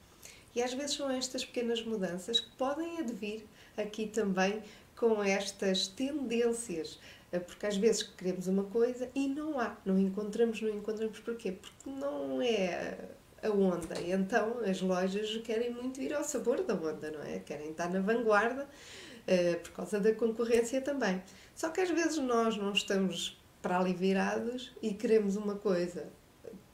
E 0.54 0.62
às 0.62 0.74
vezes 0.74 0.96
são 0.96 1.08
estas 1.08 1.44
pequenas 1.44 1.84
mudanças 1.84 2.40
que 2.40 2.50
podem 2.56 2.98
advir 2.98 3.44
aqui 3.76 4.06
também 4.06 4.62
com 4.96 5.22
estas 5.22 5.86
tendências 5.86 6.98
porque 7.38 7.66
às 7.66 7.76
vezes 7.76 8.02
queremos 8.02 8.48
uma 8.48 8.64
coisa 8.64 9.08
e 9.14 9.28
não 9.28 9.58
há, 9.60 9.76
não 9.84 9.98
encontramos, 9.98 10.60
não 10.60 10.68
encontramos 10.68 11.18
porquê? 11.20 11.52
Porque 11.52 11.88
não 11.88 12.42
é 12.42 12.98
a 13.42 13.50
onda. 13.50 14.00
E 14.00 14.10
então 14.10 14.58
as 14.60 14.80
lojas 14.80 15.36
querem 15.38 15.70
muito 15.70 16.00
ir 16.00 16.12
ao 16.12 16.24
sabor 16.24 16.62
da 16.62 16.74
onda, 16.74 17.10
não 17.10 17.22
é? 17.22 17.38
Querem 17.38 17.70
estar 17.70 17.88
na 17.88 18.00
vanguarda 18.00 18.64
uh, 18.64 19.60
por 19.60 19.70
causa 19.72 20.00
da 20.00 20.12
concorrência 20.14 20.80
também. 20.80 21.22
Só 21.54 21.68
que 21.68 21.80
às 21.80 21.90
vezes 21.90 22.18
nós 22.18 22.56
não 22.56 22.72
estamos 22.72 23.40
para 23.62 23.78
ali 23.78 23.92
virados 23.92 24.74
e 24.82 24.92
queremos 24.94 25.36
uma 25.36 25.54
coisa 25.54 26.08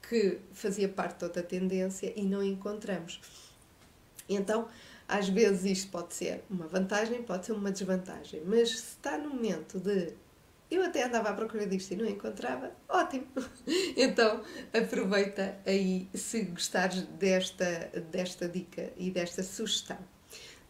que 0.09 0.39
fazia 0.53 0.87
parte 0.87 1.19
de 1.19 1.25
outra 1.25 1.43
tendência 1.43 2.13
e 2.15 2.23
não 2.23 2.41
encontramos. 2.41 3.19
Então, 4.29 4.67
às 5.07 5.29
vezes 5.29 5.65
isto 5.65 5.91
pode 5.91 6.13
ser 6.13 6.43
uma 6.49 6.67
vantagem, 6.67 7.23
pode 7.23 7.45
ser 7.45 7.53
uma 7.53 7.71
desvantagem, 7.71 8.41
mas 8.45 8.69
se 8.69 8.75
está 8.75 9.17
no 9.17 9.29
momento 9.29 9.79
de 9.79 10.13
eu 10.69 10.83
até 10.83 11.03
andava 11.03 11.29
à 11.29 11.33
procura 11.33 11.65
disto 11.65 11.91
e 11.91 11.95
não 11.95 12.05
encontrava. 12.05 12.71
Ótimo! 12.87 13.27
Então 13.95 14.43
aproveita 14.73 15.57
aí 15.65 16.07
se 16.13 16.43
gostares 16.43 17.01
desta, 17.01 17.91
desta 18.11 18.47
dica 18.47 18.91
e 18.95 19.09
desta 19.09 19.41
sugestão. 19.43 19.97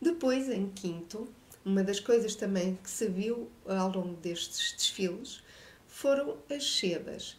Depois, 0.01 0.49
em 0.49 0.69
quinto, 0.69 1.27
uma 1.65 1.83
das 1.83 1.99
coisas 1.99 2.35
também 2.35 2.77
que 2.81 2.89
se 2.89 3.07
viu 3.07 3.49
ao 3.65 3.91
longo 3.91 4.15
destes 4.15 4.73
desfiles 4.73 5.43
foram 5.87 6.37
as 6.49 6.77
sedas. 6.77 7.37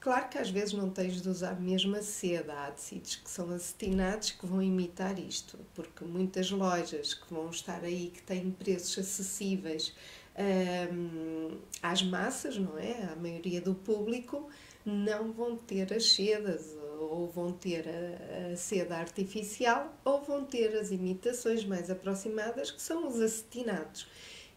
Claro 0.00 0.28
que 0.28 0.38
às 0.38 0.48
vezes 0.48 0.74
não 0.74 0.90
tens 0.90 1.20
de 1.20 1.28
usar 1.28 1.60
mesmo 1.60 1.94
a 1.96 2.02
seda, 2.02 2.54
há 2.54 2.70
tecidos 2.70 3.16
que 3.16 3.28
são 3.28 3.50
acetinados 3.50 4.30
que 4.30 4.46
vão 4.46 4.62
imitar 4.62 5.18
isto, 5.18 5.58
porque 5.74 6.04
muitas 6.04 6.50
lojas 6.50 7.14
que 7.14 7.34
vão 7.34 7.50
estar 7.50 7.84
aí, 7.84 8.10
que 8.14 8.22
têm 8.22 8.50
preços 8.50 8.98
acessíveis 8.98 9.94
um, 10.38 11.58
às 11.82 12.02
massas, 12.02 12.56
não 12.56 12.78
é? 12.78 13.10
A 13.12 13.16
maioria 13.16 13.60
do 13.60 13.74
público 13.74 14.48
não 14.84 15.32
vão 15.32 15.56
ter 15.56 15.92
as 15.92 16.12
sedas 16.12 16.76
ou 17.00 17.28
vão 17.28 17.52
ter 17.52 17.84
a, 17.88 18.52
a, 18.52 18.56
seda 18.56 18.96
artificial 18.96 19.96
ou 20.04 20.22
vão 20.22 20.44
ter 20.44 20.76
as 20.76 20.90
imitações 20.90 21.64
mais 21.64 21.90
aproximadas 21.90 22.70
que 22.70 22.80
são 22.80 23.06
os 23.08 23.20
acetinados. 23.20 24.08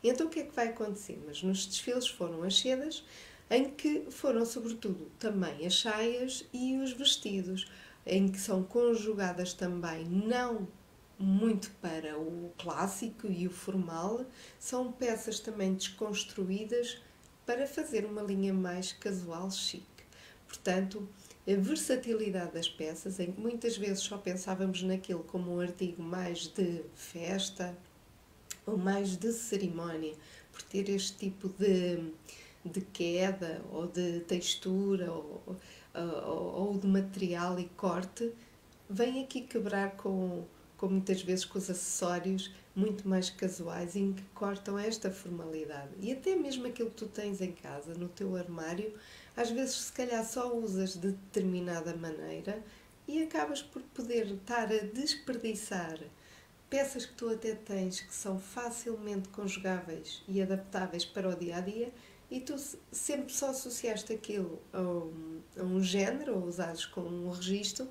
Então 0.04 0.28
o 0.28 0.30
que 0.30 0.40
é 0.40 0.44
que 0.44 0.56
vai 0.56 0.70
acontecer? 0.70 1.22
Mas 1.26 1.44
nos 1.44 1.66
desfiles 1.66 2.08
foram 2.08 2.44
as 2.44 2.60
sedas, 2.60 3.04
em 3.50 3.70
que 3.70 4.08
foram 4.10 4.46
sobretudo 4.46 5.12
também 5.20 5.66
as 5.66 5.80
saias 5.80 6.46
e 6.54 6.78
os 6.78 6.94
vestidos, 6.94 7.70
em 8.06 8.28
que 8.28 8.40
são 8.40 8.64
conjugadas 8.64 9.54
também 9.54 10.06
não 10.06 10.68
muito 11.22 11.72
para 11.82 12.18
o 12.18 12.52
clássico 12.58 13.28
e 13.28 13.48
o 13.48 13.52
formal, 13.52 14.26
são 14.60 14.92
peças 14.92 15.40
também 15.40 15.74
desconstruídas 15.74 17.02
para 17.46 17.68
fazer 17.68 18.06
uma 18.06 18.22
linha 18.22 18.54
mais 18.54 18.94
casual 18.94 19.50
chique. 19.52 19.86
Portanto, 20.48 21.08
a 21.48 21.56
versatilidade 21.56 22.54
das 22.54 22.70
peças, 22.70 23.20
em 23.20 23.32
que 23.32 23.40
muitas 23.40 23.78
vezes 23.78 24.00
só 24.04 24.18
pensávamos 24.18 24.84
naquilo 24.84 25.24
como 25.24 25.56
um 25.56 25.60
artigo 25.60 26.04
mais 26.04 26.48
de 26.48 26.84
festa 26.94 27.76
ou 28.66 28.78
mais 28.78 29.16
de 29.16 29.32
cerimónia, 29.32 30.14
por 30.52 30.62
ter 30.62 30.90
este 30.90 31.18
tipo 31.18 31.50
de, 31.50 32.12
de 32.66 32.82
queda 32.82 33.62
ou 33.72 33.88
de 33.88 34.20
textura 34.22 35.12
ou, 35.12 35.58
ou, 36.26 36.68
ou 36.68 36.78
de 36.78 36.88
material 36.88 37.60
e 37.60 37.66
corte, 37.70 38.32
vem 38.90 39.24
aqui 39.24 39.42
quebrar 39.42 39.96
com 39.96 40.46
com 40.82 40.88
muitas 40.88 41.22
vezes 41.22 41.46
com 41.46 41.60
os 41.60 41.70
acessórios 41.70 42.52
muito 42.76 43.08
mais 43.08 43.30
casuais 43.30 43.96
em 43.96 44.14
que 44.14 44.24
cortam 44.34 44.80
esta 44.80 45.12
formalidade. 45.12 45.92
E 46.00 46.12
até 46.12 46.36
mesmo 46.36 46.66
aquilo 46.66 46.90
que 46.90 46.96
tu 46.96 47.06
tens 47.06 47.40
em 47.40 47.52
casa, 47.52 47.94
no 47.94 48.10
teu 48.10 48.36
armário, 48.36 48.92
às 49.38 49.52
vezes 49.52 49.76
se 49.76 49.94
calhar 49.94 50.26
só 50.26 50.52
usas 50.52 50.96
de 50.96 51.12
determinada 51.12 51.96
maneira 51.96 52.64
e 53.08 53.22
acabas 53.22 53.62
por 53.62 53.84
poder 53.94 54.26
estar 54.26 54.74
a 54.74 54.80
desperdiçar 54.80 56.00
peças 56.68 57.06
que 57.06 57.14
tu 57.14 57.30
até 57.30 57.54
tens 57.54 58.00
que 58.00 58.16
são 58.16 58.40
facilmente 58.40 59.30
conjugáveis 59.30 60.24
e 60.28 60.42
adaptáveis 60.42 61.06
para 61.06 61.30
o 61.30 61.36
dia 61.36 61.58
a 61.58 61.62
dia 61.62 61.94
e 62.32 62.40
tu 62.40 62.56
sempre 62.92 63.32
só 63.32 63.50
associaste 63.50 64.14
aquilo 64.14 64.60
a 64.74 64.82
um, 64.82 65.42
a 65.60 65.64
um 65.64 65.84
género 65.84 66.40
ou 66.40 66.46
usares 66.46 66.86
com 66.86 67.02
um 67.02 67.30
registro 67.30 67.88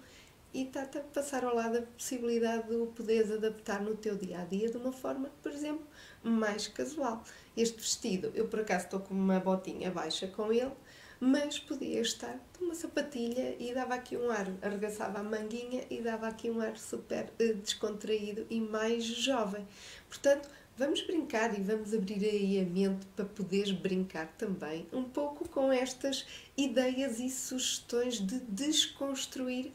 e 0.52 0.62
está-te 0.62 0.99
a 0.99 1.00
passar 1.00 1.45
ao 1.45 1.54
lado 1.54 1.78
a 1.78 1.83
possibilidade 1.83 2.69
de 2.69 2.75
o 2.75 2.87
poderes 2.87 3.30
adaptar 3.30 3.80
no 3.80 3.97
teu 3.97 4.16
dia 4.16 4.40
a 4.40 4.45
dia 4.45 4.71
de 4.71 4.76
uma 4.76 4.92
forma, 4.92 5.30
por 5.42 5.52
exemplo, 5.52 5.87
mais 6.23 6.66
casual. 6.69 7.23
Este 7.57 7.78
vestido, 7.78 8.30
eu 8.35 8.49
por 8.49 8.61
acaso 8.61 8.85
estou 8.85 9.00
com 9.00 9.14
uma 9.14 9.38
botinha 9.40 9.90
baixa 9.90 10.26
com 10.26 10.52
ele, 10.52 10.73
mas 11.21 11.59
podia 11.59 12.00
estar 12.00 12.40
com 12.57 12.64
uma 12.64 12.75
sapatilha 12.75 13.54
e 13.59 13.75
dava 13.75 13.95
aqui 13.95 14.16
um 14.16 14.30
ar, 14.30 14.47
arregaçava 14.62 15.19
a 15.21 15.23
manguinha 15.23 15.85
e 15.90 16.00
dava 16.00 16.26
aqui 16.26 16.50
um 16.50 16.61
ar 16.61 16.78
super 16.78 17.30
uh, 17.40 17.54
descontraído 17.57 18.47
e 18.49 18.59
mais 18.59 19.04
jovem. 19.04 19.66
Portanto, 20.09 20.49
vamos 20.78 21.02
brincar 21.02 21.57
e 21.59 21.62
vamos 21.62 21.92
abrir 21.92 22.25
aí 22.25 22.59
a 22.59 22.64
mente 22.64 23.04
para 23.14 23.26
poderes 23.26 23.71
brincar 23.71 24.28
também 24.38 24.87
um 24.90 25.04
pouco 25.04 25.47
com 25.47 25.71
estas 25.71 26.26
ideias 26.57 27.21
e 27.21 27.28
sugestões 27.28 28.19
de 28.19 28.40
desconstruir 28.40 29.73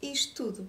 isto 0.00 0.44
tudo. 0.44 0.68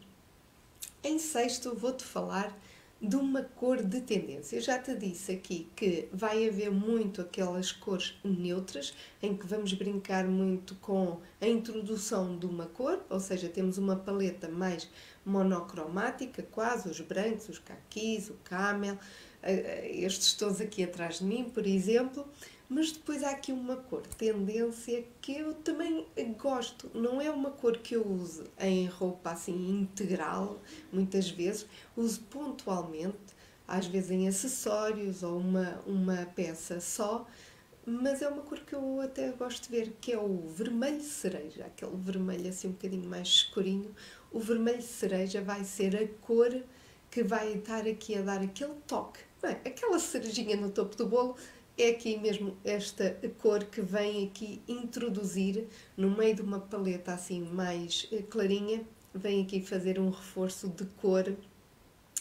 Em 1.03 1.19
sexto, 1.19 1.75
vou-te 1.75 2.03
falar 2.03 2.57
de 2.99 3.15
uma 3.15 3.43
cor 3.43 3.83
de 3.83 4.01
tendência. 4.01 4.55
Eu 4.55 4.61
já 4.61 4.79
te 4.79 4.95
disse 4.95 5.31
aqui 5.31 5.69
que 5.75 6.09
vai 6.11 6.47
haver 6.47 6.71
muito 6.71 7.21
aquelas 7.21 7.71
cores 7.71 8.15
neutras, 8.23 8.93
em 9.21 9.37
que 9.37 9.45
vamos 9.45 9.73
brincar 9.73 10.25
muito 10.25 10.75
com 10.75 11.19
a 11.39 11.47
introdução 11.47 12.37
de 12.37 12.45
uma 12.45 12.65
cor, 12.65 13.05
ou 13.09 13.19
seja, 13.19 13.47
temos 13.47 13.77
uma 13.77 13.95
paleta 13.95 14.49
mais 14.49 14.89
monocromática, 15.23 16.41
quase 16.51 16.89
os 16.89 16.99
brancos, 16.99 17.49
os 17.49 17.59
caquis, 17.59 18.29
o 18.29 18.35
camel, 18.43 18.97
eh, 19.43 19.53
eh, 19.53 20.01
estes 20.01 20.33
todos 20.33 20.59
aqui 20.59 20.83
atrás 20.83 21.19
de 21.19 21.25
mim, 21.25 21.43
por 21.53 21.67
exemplo, 21.67 22.27
mas 22.69 22.91
depois 22.91 23.23
há 23.23 23.31
aqui 23.31 23.53
uma 23.53 23.77
cor, 23.77 24.01
tendência, 24.17 25.05
que 25.21 25.37
eu 25.37 25.53
também 25.53 26.05
gosto. 26.37 26.91
Não 26.93 27.21
é 27.21 27.31
uma 27.31 27.49
cor 27.49 27.77
que 27.77 27.95
eu 27.95 28.05
use 28.05 28.43
em 28.59 28.87
roupa 28.87 29.31
assim 29.31 29.69
integral, 29.69 30.59
muitas 30.91 31.29
vezes. 31.29 31.65
Uso 31.95 32.19
pontualmente, 32.29 33.17
às 33.65 33.87
vezes 33.87 34.11
em 34.11 34.27
acessórios 34.27 35.23
ou 35.23 35.37
uma, 35.37 35.81
uma 35.87 36.25
peça 36.35 36.81
só. 36.81 37.25
Mas 37.85 38.21
é 38.21 38.27
uma 38.27 38.41
cor 38.41 38.59
que 38.59 38.75
eu 38.75 38.99
até 38.99 39.31
gosto 39.31 39.63
de 39.63 39.69
ver, 39.69 39.93
que 40.01 40.11
é 40.11 40.19
o 40.19 40.49
vermelho 40.49 41.01
cereja, 41.01 41.65
aquele 41.65 41.95
vermelho 41.95 42.49
assim 42.49 42.67
um 42.67 42.71
bocadinho 42.71 43.07
mais 43.07 43.29
escurinho. 43.29 43.95
O 44.29 44.41
vermelho 44.41 44.81
cereja 44.81 45.41
vai 45.41 45.63
ser 45.63 45.95
a 45.95 46.05
cor 46.25 46.53
que 47.09 47.23
vai 47.23 47.53
estar 47.53 47.87
aqui 47.87 48.15
a 48.15 48.21
dar 48.21 48.41
aquele 48.41 48.73
toque 48.85 49.21
Bem, 49.39 49.51
aquela 49.51 49.99
cerejinha 49.99 50.57
no 50.57 50.71
topo 50.71 50.95
do 50.95 51.05
bolo 51.05 51.37
é 51.77 51.89
aqui 51.89 52.17
mesmo 52.17 52.57
esta 52.63 53.15
cor 53.39 53.63
que 53.65 53.81
vem 53.81 54.25
aqui 54.25 54.61
introduzir 54.67 55.67
no 55.95 56.09
meio 56.09 56.35
de 56.35 56.41
uma 56.41 56.59
paleta 56.59 57.13
assim 57.13 57.41
mais 57.41 58.07
eh, 58.11 58.23
clarinha, 58.23 58.83
vem 59.13 59.43
aqui 59.43 59.61
fazer 59.61 59.99
um 59.99 60.09
reforço 60.09 60.67
de 60.69 60.85
cor 61.01 61.35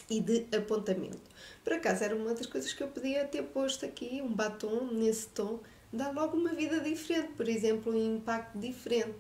e 0.09 0.21
de 0.21 0.47
apontamento. 0.55 1.19
Por 1.65 1.73
acaso 1.73 2.05
era 2.05 2.15
uma 2.15 2.35
das 2.35 2.47
coisas 2.47 2.73
que 2.73 2.83
eu 2.83 2.89
podia 2.89 3.25
ter 3.25 3.43
posto 3.43 3.85
aqui, 3.85 4.21
um 4.23 4.33
batom 4.33 4.89
nesse 4.93 5.29
tom, 5.29 5.61
dá 5.93 6.11
logo 6.11 6.37
uma 6.37 6.53
vida 6.53 6.81
diferente, 6.81 7.33
por 7.33 7.49
exemplo, 7.49 7.93
um 7.93 8.17
impacto 8.17 8.59
diferente. 8.59 9.19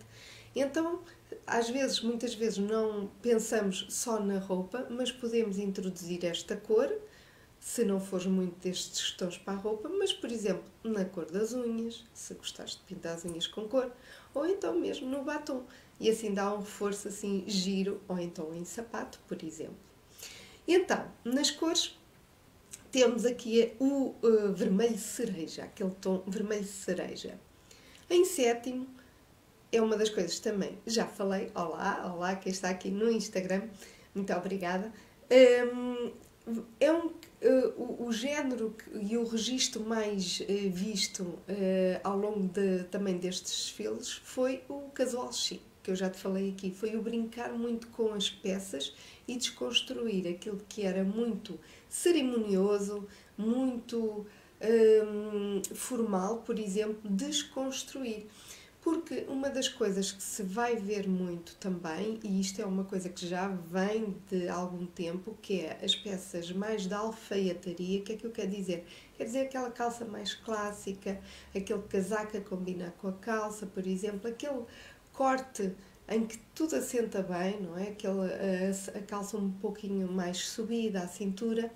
Então, 0.54 1.00
às 1.46 1.68
vezes, 1.68 2.00
muitas 2.00 2.34
vezes 2.34 2.58
não 2.58 3.10
pensamos 3.20 3.86
só 3.90 4.20
na 4.20 4.38
roupa, 4.38 4.86
mas 4.88 5.10
podemos 5.12 5.58
introduzir 5.58 6.24
esta 6.24 6.56
cor, 6.56 6.92
se 7.66 7.84
não 7.84 7.98
fores 7.98 8.26
muito 8.26 8.60
destes 8.60 9.10
tons 9.10 9.38
para 9.38 9.54
a 9.54 9.56
roupa, 9.56 9.88
mas 9.88 10.12
por 10.12 10.30
exemplo, 10.30 10.62
na 10.84 11.04
cor 11.04 11.26
das 11.26 11.52
unhas, 11.52 12.04
se 12.14 12.32
gostares 12.34 12.76
de 12.76 12.82
pintar 12.84 13.16
as 13.16 13.24
unhas 13.24 13.48
com 13.48 13.66
cor, 13.66 13.90
ou 14.32 14.46
então 14.46 14.78
mesmo 14.78 15.08
no 15.08 15.24
batom, 15.24 15.64
e 15.98 16.08
assim 16.08 16.32
dá 16.32 16.54
um 16.54 16.60
reforço 16.60 17.08
assim 17.08 17.42
giro, 17.48 18.00
ou 18.06 18.20
então 18.20 18.54
em 18.54 18.64
sapato, 18.64 19.18
por 19.26 19.42
exemplo. 19.42 19.74
Então, 20.66 21.10
nas 21.24 21.50
cores, 21.50 21.98
temos 22.92 23.26
aqui 23.26 23.74
o 23.80 24.14
uh, 24.22 24.52
vermelho 24.54 24.96
cereja, 24.96 25.64
aquele 25.64 25.90
tom 26.00 26.22
vermelho 26.24 26.64
cereja. 26.64 27.36
Em 28.08 28.24
sétimo, 28.24 28.86
é 29.72 29.82
uma 29.82 29.96
das 29.96 30.08
coisas 30.08 30.38
também, 30.38 30.78
já 30.86 31.04
falei, 31.04 31.50
olá, 31.52 32.12
olá, 32.14 32.36
quem 32.36 32.52
está 32.52 32.70
aqui 32.70 32.92
no 32.92 33.10
Instagram, 33.10 33.68
muito 34.14 34.32
obrigada. 34.32 34.92
Um, 35.28 36.12
é 36.78 36.92
um, 36.92 37.06
uh, 37.06 37.12
o, 37.76 38.06
o, 38.06 38.12
género 38.12 38.74
e 38.92 39.16
o 39.16 39.24
registro 39.24 39.84
mais 39.84 40.40
uh, 40.40 40.70
visto 40.70 41.22
uh, 41.22 41.40
ao 42.04 42.16
longo 42.16 42.48
de, 42.48 42.84
também 42.84 43.16
destes 43.18 43.52
desfiles 43.52 44.12
foi 44.12 44.62
o 44.68 44.88
casual 44.90 45.32
chic, 45.32 45.60
que 45.82 45.90
eu 45.90 45.96
já 45.96 46.08
te 46.08 46.18
falei 46.18 46.50
aqui. 46.50 46.70
Foi 46.70 46.94
o 46.96 47.02
brincar 47.02 47.52
muito 47.52 47.88
com 47.88 48.12
as 48.12 48.30
peças 48.30 48.94
e 49.26 49.36
desconstruir 49.36 50.28
aquilo 50.28 50.60
que 50.68 50.82
era 50.82 51.02
muito 51.02 51.58
cerimonioso, 51.88 53.06
muito 53.36 54.24
um, 54.62 55.62
formal, 55.74 56.38
por 56.38 56.58
exemplo, 56.58 57.10
desconstruir. 57.10 58.26
Porque 58.86 59.26
uma 59.28 59.50
das 59.50 59.68
coisas 59.68 60.12
que 60.12 60.22
se 60.22 60.44
vai 60.44 60.76
ver 60.76 61.08
muito 61.08 61.56
também, 61.56 62.20
e 62.22 62.40
isto 62.40 62.62
é 62.62 62.64
uma 62.64 62.84
coisa 62.84 63.08
que 63.08 63.26
já 63.26 63.48
vem 63.48 64.16
de 64.30 64.48
algum 64.48 64.86
tempo, 64.86 65.36
que 65.42 65.62
é 65.62 65.80
as 65.84 65.96
peças 65.96 66.52
mais 66.52 66.86
da 66.86 66.98
alfaiataria, 66.98 68.00
que 68.02 68.12
é 68.12 68.16
que 68.16 68.24
eu 68.24 68.30
quero 68.30 68.48
dizer? 68.48 68.86
Quer 69.16 69.24
dizer 69.24 69.40
aquela 69.40 69.72
calça 69.72 70.04
mais 70.04 70.36
clássica, 70.36 71.20
aquele 71.52 71.82
casaco 71.82 72.36
a 72.36 72.40
combinar 72.40 72.92
com 72.92 73.08
a 73.08 73.12
calça, 73.14 73.66
por 73.66 73.84
exemplo, 73.84 74.30
aquele 74.30 74.62
corte 75.12 75.74
em 76.08 76.24
que 76.24 76.38
tudo 76.54 76.76
assenta 76.76 77.22
bem, 77.22 77.60
não 77.60 77.76
é? 77.76 77.88
Aquela, 77.88 78.26
a, 78.26 78.98
a 78.98 79.02
calça 79.02 79.36
um 79.36 79.50
pouquinho 79.50 80.06
mais 80.12 80.46
subida 80.46 81.00
à 81.00 81.08
cintura. 81.08 81.72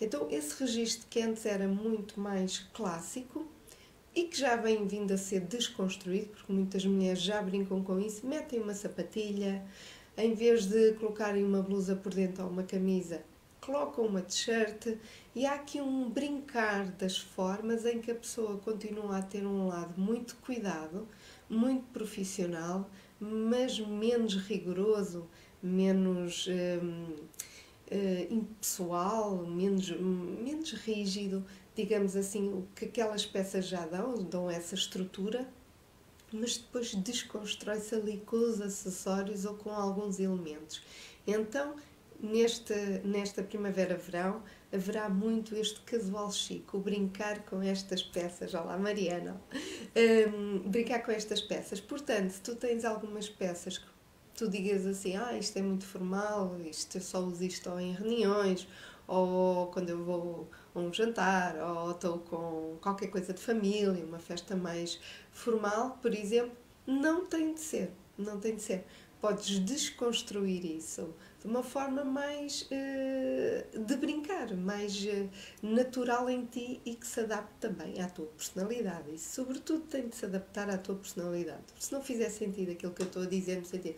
Então, 0.00 0.28
esse 0.30 0.62
registro 0.62 1.08
que 1.10 1.20
antes 1.22 1.44
era 1.44 1.66
muito 1.66 2.20
mais 2.20 2.60
clássico, 2.72 3.50
e 4.14 4.24
que 4.24 4.38
já 4.38 4.56
vem 4.56 4.86
vindo 4.86 5.12
a 5.12 5.16
ser 5.16 5.40
desconstruído, 5.40 6.28
porque 6.28 6.52
muitas 6.52 6.84
mulheres 6.84 7.22
já 7.22 7.40
brincam 7.40 7.82
com 7.82 7.98
isso, 7.98 8.26
metem 8.26 8.60
uma 8.60 8.74
sapatilha, 8.74 9.64
em 10.16 10.34
vez 10.34 10.66
de 10.66 10.92
colocarem 10.94 11.44
uma 11.44 11.62
blusa 11.62 11.96
por 11.96 12.12
dentro 12.12 12.44
ou 12.44 12.50
uma 12.50 12.62
camisa, 12.62 13.22
colocam 13.60 14.04
uma 14.04 14.20
t-shirt 14.20 14.98
e 15.34 15.46
há 15.46 15.54
aqui 15.54 15.80
um 15.80 16.10
brincar 16.10 16.84
das 16.92 17.16
formas 17.16 17.86
em 17.86 18.00
que 18.00 18.10
a 18.10 18.14
pessoa 18.14 18.58
continua 18.58 19.18
a 19.18 19.22
ter 19.22 19.46
um 19.46 19.68
lado 19.68 19.98
muito 19.98 20.36
cuidado, 20.44 21.08
muito 21.48 21.84
profissional, 21.92 22.90
mas 23.18 23.78
menos 23.78 24.34
rigoroso, 24.34 25.28
menos 25.62 26.48
hum, 26.48 27.14
hum, 27.90 28.26
impessoal, 28.30 29.46
menos, 29.46 29.90
menos 29.90 30.72
rígido, 30.72 31.44
digamos 31.74 32.16
assim, 32.16 32.52
o 32.52 32.66
que 32.74 32.86
aquelas 32.86 33.24
peças 33.24 33.66
já 33.66 33.86
dão, 33.86 34.14
dão 34.14 34.50
essa 34.50 34.74
estrutura, 34.74 35.48
mas 36.32 36.56
depois 36.56 36.94
desconstrói-se 36.94 37.94
ali 37.94 38.22
com 38.24 38.36
os 38.36 38.60
acessórios 38.60 39.44
ou 39.44 39.54
com 39.54 39.70
alguns 39.70 40.18
elementos. 40.18 40.82
Então, 41.26 41.76
nesta, 42.20 42.74
nesta 43.04 43.42
primavera-verão, 43.42 44.42
haverá 44.72 45.08
muito 45.08 45.54
este 45.54 45.80
casual 45.80 46.32
chique, 46.32 46.74
o 46.74 46.78
brincar 46.78 47.44
com 47.44 47.60
estas 47.60 48.02
peças. 48.02 48.54
Olá, 48.54 48.78
Mariana! 48.78 49.40
Um, 50.34 50.70
brincar 50.70 51.00
com 51.04 51.12
estas 51.12 51.40
peças. 51.40 51.80
Portanto, 51.80 52.30
se 52.30 52.40
tu 52.40 52.54
tens 52.54 52.84
algumas 52.84 53.28
peças 53.28 53.76
que 53.76 53.86
tu 54.34 54.48
digas 54.48 54.86
assim, 54.86 55.16
ah, 55.16 55.36
isto 55.36 55.58
é 55.58 55.62
muito 55.62 55.84
formal, 55.84 56.58
isto 56.64 56.96
eu 56.96 57.02
só 57.02 57.20
uso 57.20 57.44
isto 57.44 57.68
em 57.78 57.92
reuniões, 57.92 58.66
ou 59.06 59.66
quando 59.68 59.90
eu 59.90 60.04
vou 60.04 60.50
a 60.74 60.78
um 60.78 60.92
jantar, 60.92 61.56
ou 61.56 61.90
estou 61.92 62.18
com 62.18 62.76
qualquer 62.80 63.08
coisa 63.08 63.32
de 63.32 63.40
família, 63.40 64.04
uma 64.04 64.18
festa 64.18 64.56
mais 64.56 65.00
formal, 65.30 65.98
por 66.00 66.14
exemplo, 66.14 66.56
não 66.86 67.26
tem 67.26 67.54
de 67.54 67.60
ser, 67.60 67.90
não 68.16 68.38
tem 68.40 68.56
de 68.56 68.62
ser. 68.62 68.84
Podes 69.20 69.60
desconstruir 69.60 70.64
isso 70.64 71.14
de 71.42 71.46
uma 71.46 71.62
forma 71.62 72.04
mais 72.04 72.62
uh, 72.62 73.78
de 73.84 73.96
brincar, 73.96 74.54
mais 74.56 75.04
uh, 75.04 75.28
natural 75.62 76.28
em 76.28 76.44
ti 76.44 76.80
e 76.84 76.94
que 76.94 77.06
se 77.06 77.20
adapte 77.20 77.54
também 77.60 78.00
à 78.00 78.08
tua 78.08 78.26
personalidade. 78.26 79.14
E 79.14 79.18
sobretudo 79.18 79.84
tem 79.86 80.08
de 80.08 80.16
se 80.16 80.24
adaptar 80.24 80.70
à 80.70 80.78
tua 80.78 80.96
personalidade. 80.96 81.62
Se 81.78 81.92
não 81.92 82.02
fizer 82.02 82.30
sentido 82.30 82.72
aquilo 82.72 82.92
que 82.92 83.02
eu 83.02 83.06
estou 83.06 83.22
a 83.22 83.26
dizer, 83.26 83.58
no 83.58 83.64
sentido, 83.64 83.96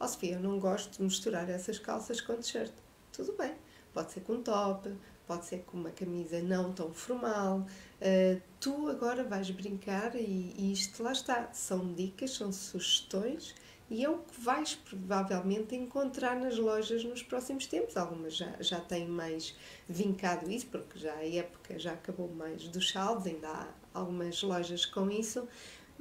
ó 0.00 0.04
oh, 0.04 0.08
Sofia, 0.08 0.34
eu 0.34 0.40
não 0.40 0.58
gosto 0.58 0.96
de 0.96 1.02
misturar 1.02 1.48
essas 1.48 1.78
calças 1.78 2.20
com 2.20 2.34
t-shirt. 2.36 2.72
Tudo 3.12 3.34
bem, 3.36 3.54
pode 3.92 4.12
ser 4.12 4.20
com 4.20 4.42
top, 4.42 4.92
pode 5.26 5.46
ser 5.46 5.58
com 5.60 5.76
uma 5.76 5.90
camisa 5.90 6.40
não 6.42 6.72
tão 6.72 6.92
formal. 6.92 7.66
Uh, 8.00 8.40
tu 8.60 8.88
agora 8.88 9.24
vais 9.24 9.50
brincar 9.50 10.14
e, 10.14 10.54
e 10.56 10.72
isto 10.72 11.02
lá 11.02 11.12
está. 11.12 11.52
São 11.52 11.92
dicas, 11.94 12.32
são 12.32 12.52
sugestões 12.52 13.54
e 13.92 14.02
é 14.02 14.08
o 14.08 14.16
que 14.16 14.40
vais 14.40 14.74
provavelmente 14.74 15.76
encontrar 15.76 16.34
nas 16.34 16.56
lojas 16.56 17.04
nos 17.04 17.22
próximos 17.22 17.66
tempos. 17.66 17.94
Algumas 17.94 18.34
já, 18.34 18.50
já 18.58 18.80
têm 18.80 19.06
mais 19.06 19.54
vincado 19.86 20.50
isso, 20.50 20.66
porque 20.68 20.98
já 20.98 21.12
a 21.14 21.28
época 21.28 21.78
já 21.78 21.92
acabou 21.92 22.26
mais 22.26 22.66
dos 22.68 22.90
saldos, 22.90 23.26
ainda 23.26 23.48
há 23.48 23.68
algumas 23.92 24.42
lojas 24.42 24.86
com 24.86 25.10
isso, 25.10 25.46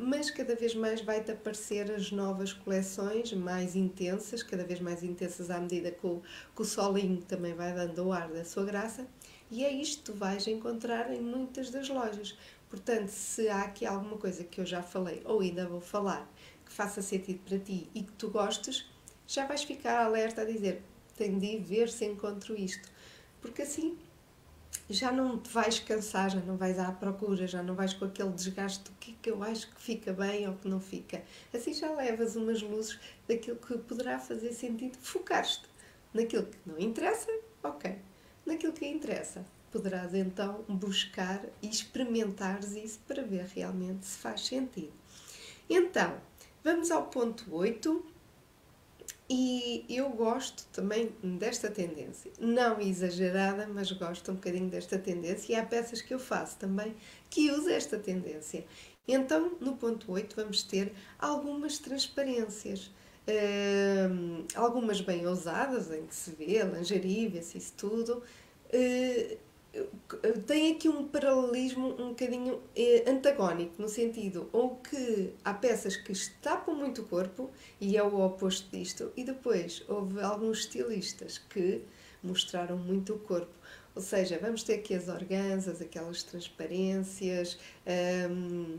mas 0.02 0.32
cada 0.32 0.56
vez 0.56 0.74
mais 0.74 1.00
vai-te 1.02 1.32
aparecer 1.32 1.92
as 1.92 2.12
novas 2.12 2.52
coleções 2.52 3.32
mais 3.34 3.76
intensas, 3.76 4.42
cada 4.42 4.64
vez 4.64 4.80
mais 4.80 5.04
intensas 5.04 5.52
à 5.52 5.60
medida 5.60 5.92
que 5.92 6.08
o, 6.08 6.24
que 6.56 6.62
o 6.64 6.66
solinho 6.66 7.22
também 7.22 7.54
vai 7.54 7.72
dando 7.72 8.08
o 8.08 8.12
ar 8.12 8.28
da 8.30 8.44
sua 8.44 8.66
graça, 8.66 9.06
e 9.52 9.64
é 9.64 9.72
isto 9.72 10.00
que 10.00 10.12
tu 10.12 10.14
vais 10.14 10.48
encontrar 10.48 11.14
em 11.14 11.22
muitas 11.22 11.70
das 11.70 11.88
lojas. 11.88 12.36
Portanto, 12.68 13.10
se 13.10 13.48
há 13.48 13.62
aqui 13.62 13.86
alguma 13.86 14.18
coisa 14.18 14.44
que 14.44 14.60
eu 14.60 14.66
já 14.66 14.82
falei 14.82 15.22
ou 15.24 15.42
ainda 15.42 15.68
vou 15.68 15.82
falar 15.82 16.28
que 16.66 16.72
faça 16.72 17.02
sentido 17.02 17.40
para 17.48 17.60
ti 17.60 17.88
e 17.94 18.02
que 18.02 18.12
tu 18.14 18.30
gostes, 18.30 18.90
já 19.28 19.46
vais 19.46 19.62
ficar 19.62 20.04
alerta 20.04 20.42
a 20.42 20.46
dizer: 20.46 20.82
tenho 21.16 21.40
de 21.40 21.46
ir 21.46 21.60
ver 21.60 21.90
se 21.90 22.06
encontro 22.06 22.58
isto. 22.58 22.90
Porque 23.40 23.62
assim 23.62 23.98
já 24.92 25.12
não 25.12 25.38
te 25.38 25.50
vais 25.50 25.80
cansar, 25.80 26.30
já 26.30 26.40
não 26.42 26.58
vais 26.58 26.78
à 26.78 26.92
procura, 26.92 27.48
já 27.48 27.64
não 27.64 27.76
vais 27.76 27.94
com 27.94 28.06
aquele 28.06 28.32
desgaste 28.32 28.84
do 28.84 28.92
que, 29.00 29.12
é 29.12 29.16
que 29.22 29.32
eu 29.32 29.44
acho 29.44 29.70
que 29.70 29.82
fica 29.82 30.14
bem 30.14 30.48
ou 30.48 30.56
que 30.56 30.68
não 30.68 30.80
fica. 30.80 31.24
Assim 31.54 31.74
já 31.74 31.92
levas 31.92 32.36
umas 32.36 32.62
luzes 32.62 33.00
daquilo 33.28 33.58
que 33.58 33.78
poderá 33.78 34.20
fazer 34.20 34.54
sentido, 34.54 34.98
focar-te 34.98 35.64
naquilo 36.14 36.46
que 36.46 36.58
não 36.66 36.80
interessa, 36.80 37.32
ok. 37.64 37.98
Naquilo 38.46 38.74
que 38.74 38.86
interessa, 38.86 39.46
poderás 39.72 40.14
então 40.14 40.64
buscar 40.68 41.44
e 41.62 41.70
experimentares 41.70 42.74
isso 42.74 43.00
para 43.08 43.24
ver 43.24 43.46
realmente 43.46 44.06
se 44.06 44.18
faz 44.18 44.46
sentido. 44.46 44.94
Então, 45.70 46.18
vamos 46.64 46.92
ao 46.92 47.08
ponto 47.08 47.46
8 47.56 48.06
e 49.34 49.86
eu 49.88 50.10
gosto 50.10 50.66
também 50.74 51.16
desta 51.24 51.72
tendência, 51.72 52.30
não 52.38 52.82
exagerada, 52.82 53.66
mas 53.66 53.90
gosto 53.94 54.30
um 54.30 54.36
bocadinho 54.36 54.70
desta 54.70 55.00
tendência. 55.00 55.54
E 55.54 55.56
há 55.56 55.66
peças 55.66 56.02
que 56.02 56.14
eu 56.14 56.20
faço 56.20 56.58
também 56.58 56.94
que 57.30 57.50
usam 57.50 57.72
esta 57.72 57.98
tendência. 57.98 58.66
Então, 59.08 59.54
no 59.62 59.78
ponto 59.78 60.12
8, 60.12 60.36
vamos 60.36 60.64
ter 60.64 60.92
algumas 61.18 61.80
transparências. 61.80 62.92
Uh, 63.26 64.44
algumas 64.54 65.00
bem 65.00 65.26
ousadas, 65.26 65.90
em 65.92 66.06
que 66.06 66.14
se 66.14 66.32
vê 66.32 66.62
lingerie, 66.64 67.30
vê-se 67.30 67.58
isso 67.58 67.74
tudo. 67.78 68.22
Uh, 68.68 69.38
tem 70.46 70.74
aqui 70.74 70.90
um 70.90 71.08
paralelismo 71.08 71.96
um 72.00 72.10
bocadinho 72.10 72.62
eh, 72.76 73.06
antagónico, 73.08 73.82
no 73.82 73.88
sentido 73.88 74.50
ou 74.52 74.76
que 74.78 75.34
há 75.46 75.54
peças 75.54 75.96
que 75.96 76.14
tapam 76.42 76.76
muito 76.76 77.02
o 77.02 77.06
corpo, 77.06 77.50
e 77.80 77.96
é 77.96 78.04
o 78.04 78.20
oposto 78.20 78.70
disto, 78.76 79.12
e 79.16 79.24
depois 79.24 79.84
houve 79.88 80.20
alguns 80.22 80.60
estilistas 80.60 81.38
que 81.38 81.82
mostraram 82.22 82.78
muito 82.78 83.14
o 83.14 83.20
corpo. 83.20 83.54
Ou 83.96 84.02
seja, 84.02 84.40
vamos 84.42 84.64
ter 84.64 84.76
aqui 84.76 84.94
as 84.94 85.10
organzas, 85.10 85.82
aquelas 85.82 86.24
transparências, 86.24 87.58
hum, 88.30 88.78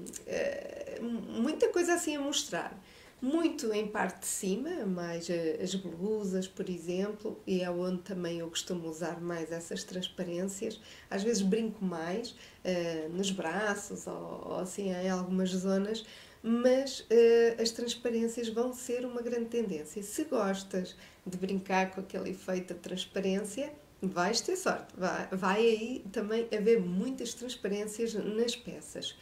muita 1.40 1.68
coisa 1.68 1.94
assim 1.94 2.16
a 2.16 2.20
mostrar. 2.20 2.78
Muito 3.22 3.72
em 3.72 3.87
parte 3.87 4.22
de 4.22 4.26
cima, 4.26 4.85
mais 4.85 5.28
as 5.62 5.76
blusas, 5.76 6.48
por 6.48 6.68
exemplo, 6.68 7.40
e 7.46 7.61
é 7.61 7.70
onde 7.70 8.02
também 8.02 8.40
eu 8.40 8.48
costumo 8.48 8.88
usar 8.88 9.20
mais 9.20 9.52
essas 9.52 9.85
transparências. 9.85 10.80
Às 11.08 11.22
vezes 11.22 11.40
brinco 11.40 11.85
mais 11.85 12.30
uh, 12.30 13.08
nos 13.16 13.30
braços 13.30 14.08
ou, 14.08 14.48
ou, 14.48 14.58
assim 14.58 14.90
em 14.90 15.08
algumas 15.08 15.50
zonas, 15.50 16.04
mas 16.42 16.98
uh, 16.98 17.62
as 17.62 17.70
transparências 17.70 18.48
vão 18.48 18.74
ser 18.74 19.06
uma 19.06 19.22
grande 19.22 19.46
tendência. 19.46 20.02
Se 20.02 20.24
gostas 20.24 20.96
de 21.24 21.38
brincar 21.38 21.92
com 21.92 22.00
aquele 22.00 22.30
efeito 22.30 22.74
de 22.74 22.80
transparência, 22.80 23.72
vais 24.02 24.40
ter 24.40 24.56
sorte. 24.56 24.92
Vai, 24.98 25.28
vai 25.30 25.61
aí 25.61 26.04
também 26.11 26.48
haver 26.52 26.80
muitas 26.80 27.35
transparências 27.35 28.14
nas 28.14 28.56
peças. 28.56 29.16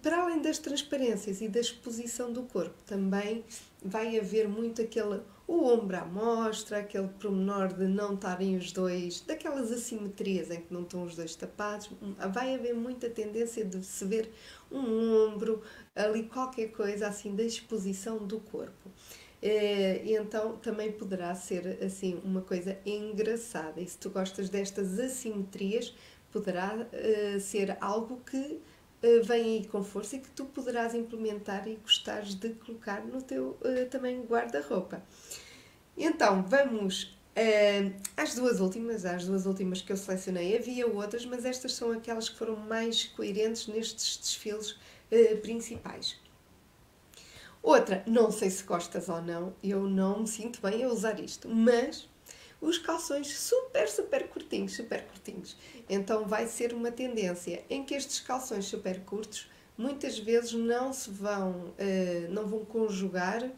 Para 0.00 0.22
além 0.22 0.40
das 0.40 0.58
transparências 0.58 1.40
e 1.40 1.48
da 1.48 1.60
exposição 1.60 2.32
do 2.32 2.42
corpo, 2.44 2.76
também 2.86 3.44
vai 3.84 4.18
haver 4.18 4.48
muito 4.48 4.80
aquele 4.80 5.20
o 5.46 5.66
ombro 5.66 5.96
à 5.96 6.04
mostra, 6.04 6.78
aquele 6.78 7.08
promenor 7.08 7.74
de 7.74 7.86
não 7.86 8.14
estarem 8.14 8.56
os 8.56 8.72
dois, 8.72 9.20
daquelas 9.20 9.70
assimetrias 9.70 10.50
em 10.50 10.60
que 10.60 10.72
não 10.72 10.82
estão 10.82 11.02
os 11.02 11.16
dois 11.16 11.34
tapados, 11.34 11.90
vai 12.32 12.54
haver 12.54 12.74
muita 12.74 13.10
tendência 13.10 13.64
de 13.64 13.84
se 13.84 14.04
ver 14.04 14.30
um 14.70 15.26
ombro, 15.26 15.60
ali 15.94 16.22
qualquer 16.22 16.68
coisa 16.68 17.08
assim 17.08 17.34
da 17.34 17.42
exposição 17.42 18.18
do 18.18 18.40
corpo. 18.40 18.90
Eh, 19.42 20.02
e 20.04 20.16
então 20.16 20.56
também 20.56 20.92
poderá 20.92 21.34
ser 21.34 21.82
assim 21.82 22.20
uma 22.24 22.40
coisa 22.40 22.78
engraçada. 22.86 23.80
E 23.80 23.86
se 23.86 23.98
tu 23.98 24.08
gostas 24.08 24.48
destas 24.48 24.98
assimetrias, 24.98 25.92
poderá 26.30 26.74
uh, 26.76 27.40
ser 27.40 27.76
algo 27.80 28.20
que 28.24 28.58
uh, 29.02 29.24
vem 29.24 29.58
aí 29.58 29.66
com 29.66 29.82
força 29.82 30.16
e 30.16 30.20
que 30.20 30.30
tu 30.30 30.44
poderás 30.46 30.94
implementar 30.94 31.66
e 31.68 31.76
gostares 31.76 32.34
de 32.34 32.50
colocar 32.50 33.04
no 33.04 33.22
teu 33.22 33.58
uh, 33.60 33.86
também 33.90 34.22
guarda-roupa. 34.22 35.02
Então 35.96 36.42
vamos 36.42 37.16
às 38.14 38.34
duas 38.34 38.60
últimas, 38.60 39.06
às 39.06 39.24
duas 39.24 39.46
últimas 39.46 39.80
que 39.80 39.90
eu 39.90 39.96
selecionei. 39.96 40.56
Havia 40.56 40.86
outras, 40.86 41.24
mas 41.24 41.46
estas 41.46 41.72
são 41.72 41.90
aquelas 41.90 42.28
que 42.28 42.36
foram 42.36 42.56
mais 42.56 43.04
coerentes 43.04 43.66
nestes 43.68 44.18
desfiles 44.18 44.78
principais. 45.40 46.20
Outra, 47.62 48.02
não 48.06 48.30
sei 48.30 48.50
se 48.50 48.64
gostas 48.64 49.08
ou 49.08 49.22
não, 49.22 49.54
eu 49.62 49.82
não 49.82 50.20
me 50.20 50.26
sinto 50.26 50.60
bem 50.60 50.82
a 50.82 50.88
usar 50.88 51.20
isto, 51.20 51.48
mas 51.48 52.08
os 52.62 52.78
calções 52.78 53.36
super, 53.36 53.88
super 53.88 54.28
curtinhos, 54.28 54.74
super 54.74 55.04
curtinhos. 55.04 55.56
Então 55.90 56.24
vai 56.24 56.46
ser 56.46 56.72
uma 56.72 56.92
tendência 56.92 57.64
em 57.68 57.84
que 57.84 57.92
estes 57.92 58.20
calções 58.20 58.66
super 58.66 59.00
curtos 59.00 59.50
muitas 59.76 60.16
vezes 60.18 60.52
não 60.52 60.92
se 60.92 61.10
vão, 61.10 61.50
uh, 61.50 62.30
não 62.30 62.46
vão 62.46 62.64
conjugar 62.64 63.50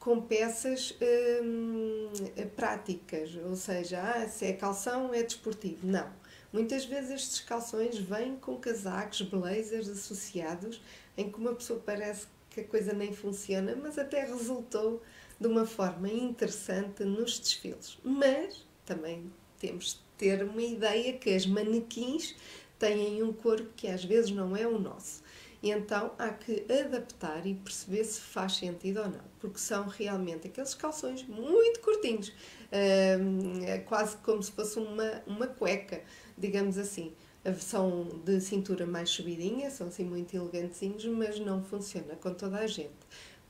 com 0.00 0.20
peças 0.20 0.90
uh, 0.90 2.46
práticas, 2.56 3.36
ou 3.36 3.54
seja, 3.54 4.00
ah, 4.00 4.28
se 4.28 4.46
é 4.46 4.52
calção 4.52 5.14
é 5.14 5.22
desportivo. 5.22 5.86
Não. 5.86 6.10
Muitas 6.52 6.84
vezes 6.84 7.10
estes 7.10 7.40
calções 7.40 7.98
vêm 7.98 8.36
com 8.36 8.56
casacos, 8.56 9.22
blazers 9.22 9.88
associados, 9.88 10.80
em 11.16 11.30
que 11.30 11.38
uma 11.38 11.54
pessoa 11.54 11.80
parece 11.84 12.26
que 12.50 12.60
a 12.60 12.64
coisa 12.64 12.92
nem 12.92 13.12
funciona, 13.12 13.76
mas 13.76 13.98
até 13.98 14.24
resultou 14.24 15.02
de 15.40 15.46
uma 15.46 15.66
forma 15.66 16.08
interessante 16.08 17.04
nos 17.04 17.38
desfiles. 17.38 17.98
Mas 18.02 18.66
também 18.84 19.30
temos 19.58 19.94
de 19.94 20.00
ter 20.16 20.42
uma 20.42 20.62
ideia 20.62 21.12
que 21.12 21.30
as 21.30 21.46
manequins 21.46 22.34
têm 22.78 23.22
um 23.22 23.32
corpo 23.32 23.68
que 23.76 23.86
às 23.88 24.04
vezes 24.04 24.30
não 24.30 24.56
é 24.56 24.66
o 24.66 24.78
nosso. 24.78 25.22
E 25.62 25.70
então 25.70 26.12
há 26.18 26.28
que 26.30 26.64
adaptar 26.72 27.44
e 27.44 27.54
perceber 27.54 28.04
se 28.04 28.20
faz 28.20 28.56
sentido 28.56 29.00
ou 29.00 29.08
não, 29.08 29.24
porque 29.40 29.58
são 29.58 29.88
realmente 29.88 30.46
aqueles 30.46 30.72
calções 30.72 31.24
muito 31.24 31.80
curtinhos, 31.80 32.32
é 32.70 33.78
quase 33.78 34.16
como 34.18 34.40
se 34.40 34.52
fosse 34.52 34.78
uma, 34.78 35.20
uma 35.26 35.48
cueca, 35.48 36.00
digamos 36.36 36.78
assim 36.78 37.12
são 37.58 38.04
de 38.24 38.40
cintura 38.40 38.86
mais 38.86 39.10
subidinha, 39.10 39.70
são 39.70 39.88
assim 39.88 40.04
muito 40.04 40.34
elegantezinhos, 40.34 41.04
mas 41.06 41.38
não 41.38 41.62
funciona 41.62 42.16
com 42.16 42.34
toda 42.34 42.58
a 42.58 42.66
gente. 42.66 42.90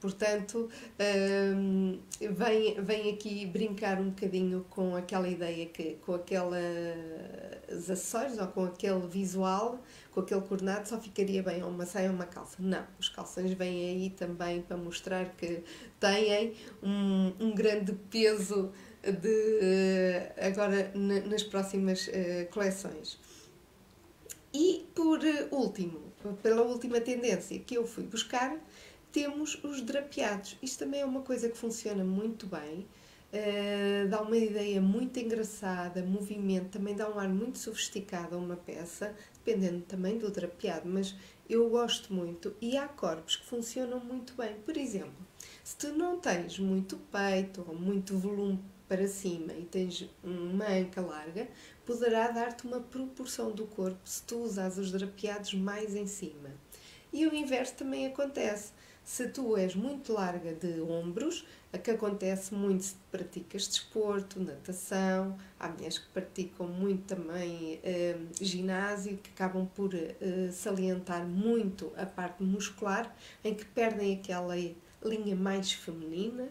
Portanto, 0.01 0.69
um, 1.57 1.99
vem, 2.21 2.81
vem 2.81 3.13
aqui 3.13 3.45
brincar 3.47 4.01
um 4.01 4.11
bocadinho 4.11 4.65
com 4.71 4.95
aquela 4.95 5.29
ideia 5.29 5.67
que, 5.67 5.97
com 6.05 6.15
aqueles 6.15 7.91
acessórios 7.91 8.39
ou 8.39 8.47
com 8.47 8.65
aquele 8.65 9.07
visual, 9.09 9.83
com 10.13 10.21
aquele 10.21 10.41
coordenado, 10.43 10.89
só 10.89 11.01
ficaria 11.01 11.43
bem 11.43 11.65
uma 11.65 11.85
saia 11.85 12.09
ou 12.11 12.15
uma 12.15 12.27
calça. 12.27 12.57
Não, 12.61 12.87
os 12.99 13.09
calções 13.09 13.53
vêm 13.53 13.91
aí 13.91 14.11
também 14.11 14.63
para 14.63 14.77
mostrar 14.77 15.35
que 15.37 15.65
têm 15.99 16.55
um, 16.81 17.33
um 17.41 17.55
grande 17.55 17.93
peso 18.09 18.71
de, 19.03 20.31
agora 20.41 20.93
nas 20.95 21.43
próximas 21.43 22.07
uh, 22.07 22.49
coleções. 22.53 23.19
E 24.53 24.87
por 24.95 25.21
último, 25.51 26.01
pela 26.43 26.63
última 26.63 27.01
tendência 27.01 27.59
que 27.59 27.77
eu 27.77 27.87
fui 27.87 28.05
buscar, 28.05 28.57
temos 29.13 29.59
os 29.63 29.81
drapeados. 29.81 30.57
Isto 30.63 30.81
também 30.81 31.01
é 31.01 31.05
uma 31.05 31.23
coisa 31.23 31.49
que 31.49 31.57
funciona 31.57 32.05
muito 32.05 32.47
bem, 32.47 32.87
uh, 33.33 34.09
dá 34.09 34.21
uma 34.23 34.37
ideia 34.37 34.81
muito 34.81 35.19
engraçada, 35.19 36.03
movimento, 36.03 36.71
também 36.71 36.95
dá 36.95 37.09
um 37.09 37.19
ar 37.19 37.29
muito 37.29 37.59
sofisticado 37.59 38.37
a 38.37 38.39
uma 38.39 38.57
peça, 38.57 39.15
dependendo 39.35 39.83
também 39.83 40.19
do 40.19 40.31
drapeado, 40.31 40.89
mas 40.89 41.15
eu 41.49 41.69
gosto 41.71 42.13
muito 42.13 42.55
e 42.61 42.77
há 42.77 42.87
corpos 42.87 43.37
que 43.37 43.47
funcionam 43.47 44.01
muito 44.01 44.35
bem. 44.35 44.55
Por 44.65 44.77
exemplo, 44.77 45.27
se 45.65 45.77
tu 45.77 45.89
não 45.93 46.19
tens 46.19 46.59
muito 46.59 46.99
peito 47.11 47.65
ou 47.67 47.75
muito 47.75 48.17
volume 48.19 48.63
para 48.89 49.07
cima 49.07 49.53
e 49.53 49.65
tens 49.65 50.09
uma 50.25 50.67
anca 50.67 51.01
larga, 51.01 51.49
poderá 51.85 52.31
dar-te 52.31 52.67
uma 52.67 52.81
proporção 52.81 53.51
do 53.51 53.67
corpo 53.67 54.01
se 54.05 54.23
tu 54.23 54.39
usas 54.39 54.79
os 54.79 54.91
drapeados 54.91 55.55
mais 55.55 55.95
em 55.95 56.07
cima. 56.07 56.51
E 57.13 57.27
o 57.27 57.35
inverso 57.35 57.75
também 57.75 58.07
acontece. 58.07 58.73
Se 59.09 59.27
tu 59.27 59.57
és 59.57 59.75
muito 59.75 60.13
larga 60.13 60.53
de 60.53 60.83
ombros, 60.83 61.47
a 61.73 61.79
que 61.79 61.91
acontece 61.91 62.55
muito 62.55 62.85
se 62.85 62.95
praticas 63.11 63.67
desporto, 63.67 64.39
natação, 64.39 65.35
há 65.59 65.67
mulheres 65.67 65.99
que 65.99 66.09
praticam 66.09 66.67
muito 66.69 67.15
também 67.15 67.81
eh, 67.83 68.19
ginásio, 68.39 69.17
que 69.17 69.31
acabam 69.31 69.67
por 69.75 69.95
eh, 69.95 70.51
salientar 70.53 71.27
muito 71.27 71.91
a 71.97 72.05
parte 72.05 72.43
muscular, 72.43 73.17
em 73.43 73.55
que 73.55 73.65
perdem 73.65 74.15
aquela 74.15 74.55
linha 75.03 75.35
mais 75.35 75.73
feminina. 75.73 76.47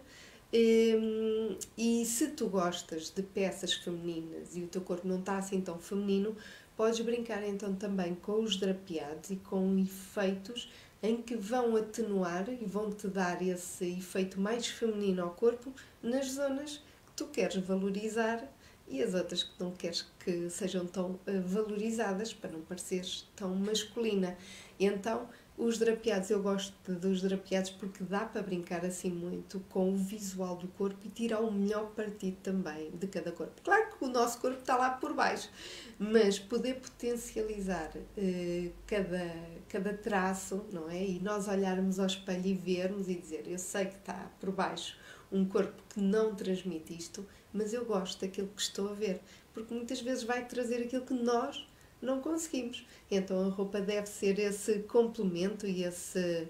Um, 0.51 1.57
e 1.77 2.05
se 2.05 2.29
tu 2.29 2.47
gostas 2.47 3.11
de 3.11 3.21
peças 3.21 3.73
femininas 3.73 4.55
e 4.55 4.63
o 4.63 4.67
teu 4.67 4.81
corpo 4.81 5.07
não 5.07 5.19
está 5.19 5.37
assim 5.37 5.61
tão 5.61 5.77
feminino, 5.77 6.35
podes 6.75 7.01
brincar 7.01 7.43
então 7.43 7.75
também 7.75 8.15
com 8.15 8.41
os 8.41 8.55
drapeados 8.55 9.29
e 9.29 9.35
com 9.35 9.77
efeitos 9.77 10.69
em 11.01 11.21
que 11.21 11.35
vão 11.35 11.75
atenuar 11.75 12.49
e 12.49 12.65
vão 12.65 12.91
te 12.91 13.07
dar 13.07 13.41
esse 13.41 13.97
efeito 13.97 14.39
mais 14.39 14.67
feminino 14.67 15.23
ao 15.23 15.31
corpo 15.31 15.71
nas 16.01 16.31
zonas 16.31 16.77
que 17.05 17.11
tu 17.15 17.27
queres 17.27 17.55
valorizar 17.57 18.47
e 18.87 19.03
as 19.03 19.13
outras 19.13 19.43
que 19.43 19.61
não 19.61 19.71
queres 19.71 20.05
que 20.19 20.49
sejam 20.49 20.85
tão 20.85 21.19
eh, 21.27 21.39
valorizadas 21.39 22.33
para 22.33 22.51
não 22.51 22.61
pareceres 22.61 23.27
tão 23.35 23.53
masculina. 23.53 24.37
E 24.79 24.85
então 24.85 25.27
os 25.57 25.79
drapeados, 25.79 26.29
eu 26.29 26.41
gosto 26.41 26.93
dos 26.93 27.21
drapeados 27.23 27.71
porque 27.71 28.03
dá 28.03 28.19
para 28.19 28.43
brincar 28.43 28.85
assim 28.85 29.09
muito 29.09 29.59
com 29.69 29.91
o 29.91 29.97
visual 29.97 30.55
do 30.55 30.67
corpo 30.67 30.99
e 31.03 31.09
tirar 31.09 31.39
o 31.39 31.51
melhor 31.51 31.87
partido 31.95 32.37
também 32.43 32.91
de 32.91 33.07
cada 33.07 33.31
corpo. 33.31 33.59
Claro 33.63 33.89
que 33.97 34.05
o 34.05 34.07
nosso 34.07 34.39
corpo 34.39 34.59
está 34.59 34.77
lá 34.77 34.91
por 34.91 35.15
baixo, 35.15 35.49
mas 35.97 36.37
poder 36.37 36.75
potencializar 36.75 37.91
eh, 38.15 38.69
cada, 38.85 39.35
cada 39.67 39.93
traço, 39.93 40.63
não 40.71 40.87
é? 40.89 41.03
E 41.03 41.19
nós 41.19 41.47
olharmos 41.47 41.99
ao 41.99 42.05
espelho 42.05 42.45
e 42.45 42.53
vermos 42.53 43.09
e 43.09 43.15
dizer: 43.15 43.45
Eu 43.47 43.57
sei 43.57 43.85
que 43.85 43.95
está 43.95 44.31
por 44.39 44.51
baixo 44.51 44.95
um 45.31 45.43
corpo 45.43 45.81
que 45.89 45.99
não 45.99 46.35
transmite 46.35 46.95
isto, 46.95 47.25
mas 47.51 47.73
eu 47.73 47.83
gosto 47.83 48.21
daquilo 48.21 48.47
que 48.47 48.61
estou 48.61 48.89
a 48.89 48.93
ver, 48.93 49.19
porque 49.53 49.73
muitas 49.73 49.99
vezes 50.01 50.23
vai 50.23 50.45
trazer 50.45 50.83
aquilo 50.83 51.05
que 51.05 51.13
nós 51.13 51.66
não 52.01 52.21
conseguimos. 52.21 52.85
Então 53.09 53.45
a 53.45 53.49
roupa 53.49 53.79
deve 53.81 54.07
ser 54.07 54.39
esse 54.39 54.79
complemento 54.79 55.65
e 55.67 55.83
esse 55.83 56.47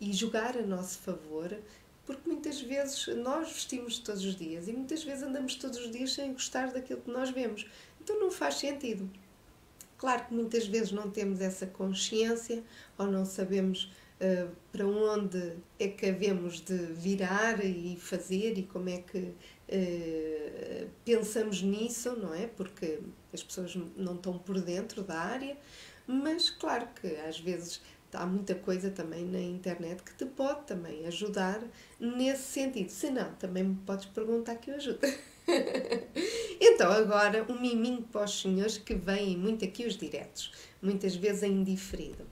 e 0.00 0.12
jogar 0.14 0.56
a 0.56 0.62
nosso 0.62 0.98
favor, 1.00 1.54
porque 2.06 2.28
muitas 2.28 2.60
vezes 2.60 3.06
nós 3.18 3.52
vestimos 3.52 3.98
todos 3.98 4.24
os 4.24 4.34
dias 4.34 4.66
e 4.66 4.72
muitas 4.72 5.04
vezes 5.04 5.22
andamos 5.22 5.54
todos 5.56 5.78
os 5.78 5.90
dias 5.90 6.14
sem 6.14 6.32
gostar 6.32 6.72
daquilo 6.72 7.02
que 7.02 7.10
nós 7.10 7.30
vemos. 7.30 7.66
Então 8.00 8.18
não 8.18 8.30
faz 8.30 8.54
sentido. 8.54 9.08
Claro 9.98 10.24
que 10.24 10.34
muitas 10.34 10.66
vezes 10.66 10.90
não 10.92 11.10
temos 11.10 11.42
essa 11.42 11.66
consciência 11.66 12.64
ou 12.96 13.06
não 13.06 13.26
sabemos 13.26 13.92
uh, 14.20 14.50
para 14.70 14.86
onde 14.86 15.54
é 15.78 15.88
que 15.88 16.06
havemos 16.06 16.60
de 16.60 16.76
virar 16.76 17.64
e 17.64 17.96
fazer 17.96 18.58
e 18.58 18.62
como 18.62 18.88
é 18.88 18.98
que 18.98 19.18
uh, 19.18 20.88
pensamos 21.04 21.62
nisso, 21.62 22.14
não 22.16 22.34
é? 22.34 22.46
Porque 22.46 23.00
as 23.32 23.42
pessoas 23.42 23.74
não 23.96 24.14
estão 24.14 24.38
por 24.38 24.60
dentro 24.60 25.02
da 25.02 25.18
área, 25.18 25.56
mas 26.06 26.50
claro 26.50 26.88
que 27.00 27.08
às 27.16 27.38
vezes 27.38 27.80
há 28.12 28.26
muita 28.26 28.54
coisa 28.54 28.90
também 28.90 29.24
na 29.24 29.40
internet 29.40 30.02
que 30.02 30.14
te 30.14 30.24
pode 30.24 30.66
também 30.66 31.06
ajudar 31.06 31.62
nesse 31.98 32.42
sentido. 32.42 32.90
Se 32.90 33.10
não, 33.10 33.32
também 33.34 33.64
me 33.64 33.76
podes 33.86 34.06
perguntar 34.06 34.56
que 34.56 34.70
eu 34.70 34.76
ajudo. 34.76 34.98
então, 36.60 36.90
agora 36.90 37.44
um 37.48 37.60
miminho 37.60 38.02
para 38.02 38.24
os 38.24 38.40
senhores 38.40 38.78
que 38.78 38.94
vêm 38.94 39.36
muito 39.36 39.64
aqui 39.64 39.86
os 39.86 39.96
diretos, 39.96 40.52
muitas 40.82 41.14
vezes 41.14 41.42
em 41.42 41.62
diferido. 41.62 42.26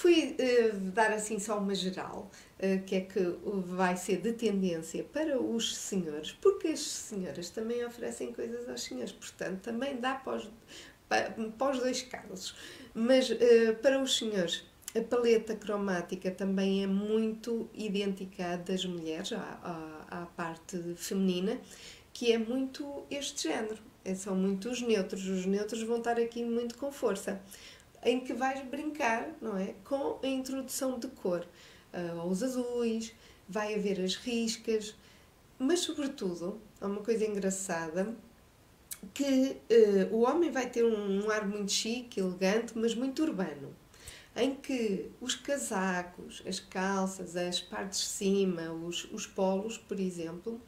Fui 0.00 0.34
uh, 0.40 0.78
dar 0.92 1.12
assim 1.12 1.38
só 1.38 1.58
uma 1.58 1.74
geral, 1.74 2.30
uh, 2.56 2.82
que 2.86 2.94
é 2.94 3.00
que 3.02 3.20
vai 3.44 3.98
ser 3.98 4.22
de 4.22 4.32
tendência 4.32 5.04
para 5.04 5.38
os 5.38 5.76
senhores, 5.76 6.32
porque 6.32 6.68
as 6.68 6.80
senhoras 6.80 7.50
também 7.50 7.84
oferecem 7.84 8.32
coisas 8.32 8.66
aos 8.66 8.82
senhores, 8.82 9.12
portanto 9.12 9.60
também 9.60 10.00
dá 10.00 10.14
para 10.14 10.38
os, 10.38 10.50
para, 11.06 11.30
para 11.30 11.72
os 11.72 11.80
dois 11.80 12.00
casos. 12.00 12.56
Mas 12.94 13.28
uh, 13.28 13.36
para 13.82 14.00
os 14.02 14.16
senhores, 14.16 14.64
a 14.96 15.02
paleta 15.02 15.54
cromática 15.54 16.30
também 16.30 16.82
é 16.82 16.86
muito 16.86 17.68
idêntica 17.74 18.56
das 18.56 18.86
mulheres, 18.86 19.34
à, 19.34 20.06
à, 20.08 20.22
à 20.22 20.26
parte 20.28 20.78
feminina, 20.96 21.60
que 22.10 22.32
é 22.32 22.38
muito 22.38 23.04
este 23.10 23.48
género. 23.48 23.90
É, 24.02 24.14
são 24.14 24.34
muito 24.34 24.70
os 24.70 24.80
neutros. 24.80 25.28
Os 25.28 25.44
neutros 25.44 25.82
vão 25.82 25.98
estar 25.98 26.18
aqui 26.18 26.42
muito 26.42 26.78
com 26.78 26.90
força 26.90 27.38
em 28.04 28.20
que 28.20 28.32
vais 28.32 28.62
brincar, 28.64 29.30
não 29.40 29.56
é? 29.56 29.74
Com 29.84 30.18
a 30.22 30.26
introdução 30.26 30.98
de 30.98 31.08
cor. 31.08 31.46
Uh, 31.92 32.26
os 32.26 32.42
azuis, 32.42 33.12
vai 33.48 33.74
haver 33.74 34.00
as 34.00 34.14
riscas, 34.14 34.94
mas 35.58 35.80
sobretudo, 35.80 36.60
há 36.80 36.86
uma 36.86 37.02
coisa 37.02 37.26
engraçada, 37.26 38.14
que 39.12 39.56
uh, 39.70 40.14
o 40.14 40.20
homem 40.20 40.50
vai 40.50 40.68
ter 40.68 40.84
um, 40.84 41.24
um 41.24 41.30
ar 41.30 41.46
muito 41.46 41.72
chique, 41.72 42.20
elegante, 42.20 42.72
mas 42.76 42.94
muito 42.94 43.22
urbano 43.22 43.74
em 44.36 44.54
que 44.54 45.10
os 45.20 45.34
casacos, 45.34 46.42
as 46.46 46.60
calças, 46.60 47.36
as 47.36 47.60
partes 47.60 48.00
de 48.00 48.06
cima, 48.06 48.72
os, 48.72 49.04
os 49.12 49.26
polos, 49.26 49.76
por 49.76 49.98
exemplo, 49.98 50.60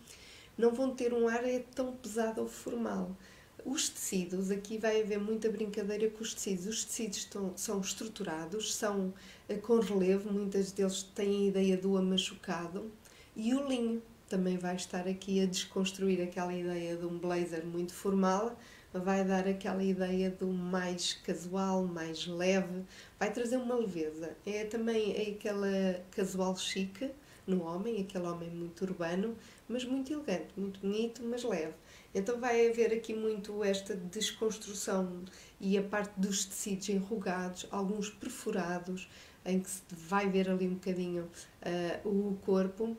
não 0.58 0.72
vão 0.72 0.94
ter 0.94 1.12
um 1.12 1.28
ar 1.28 1.44
é 1.44 1.60
tão 1.74 1.92
pesado 1.96 2.40
ou 2.42 2.48
formal. 2.48 3.16
Os 3.64 3.88
tecidos, 3.88 4.50
aqui 4.50 4.76
vai 4.76 5.02
haver 5.02 5.20
muita 5.20 5.48
brincadeira 5.48 6.10
com 6.10 6.22
os 6.22 6.34
tecidos. 6.34 6.66
Os 6.66 6.84
tecidos 6.84 7.18
estão, 7.18 7.52
são 7.56 7.80
estruturados, 7.80 8.74
são 8.74 9.14
eh, 9.48 9.54
com 9.54 9.78
relevo, 9.78 10.32
muitas 10.32 10.72
deles 10.72 11.02
têm 11.02 11.44
a 11.44 11.48
ideia 11.48 11.76
do 11.76 11.96
amachucado. 11.96 12.90
E 13.36 13.54
o 13.54 13.66
linho 13.68 14.02
também 14.28 14.58
vai 14.58 14.74
estar 14.76 15.06
aqui 15.06 15.40
a 15.40 15.46
desconstruir 15.46 16.20
aquela 16.22 16.52
ideia 16.52 16.96
de 16.96 17.06
um 17.06 17.18
blazer 17.18 17.64
muito 17.64 17.94
formal, 17.94 18.58
vai 18.92 19.24
dar 19.24 19.46
aquela 19.46 19.82
ideia 19.82 20.30
do 20.30 20.48
mais 20.48 21.14
casual, 21.14 21.84
mais 21.84 22.26
leve, 22.26 22.82
vai 23.18 23.32
trazer 23.32 23.58
uma 23.58 23.76
leveza. 23.76 24.36
É 24.44 24.64
também 24.64 25.14
é 25.16 25.30
aquela 25.30 26.02
casual 26.10 26.56
chique 26.56 27.10
no 27.46 27.62
homem, 27.62 28.00
aquele 28.00 28.26
homem 28.26 28.50
muito 28.50 28.82
urbano, 28.82 29.36
mas 29.68 29.84
muito 29.84 30.12
elegante, 30.12 30.48
muito 30.56 30.80
bonito, 30.80 31.22
mas 31.24 31.44
leve. 31.44 31.74
Então 32.14 32.38
vai 32.38 32.68
haver 32.68 32.92
aqui 32.92 33.14
muito 33.14 33.64
esta 33.64 33.94
desconstrução 33.94 35.22
e 35.60 35.78
a 35.78 35.82
parte 35.82 36.12
dos 36.16 36.44
tecidos 36.44 36.88
enrugados, 36.88 37.66
alguns 37.70 38.10
perfurados, 38.10 39.08
em 39.44 39.60
que 39.60 39.70
se 39.70 39.82
vai 39.90 40.28
ver 40.28 40.48
ali 40.50 40.66
um 40.66 40.74
bocadinho 40.74 41.24
uh, 41.24 42.08
o 42.08 42.36
corpo, 42.44 42.96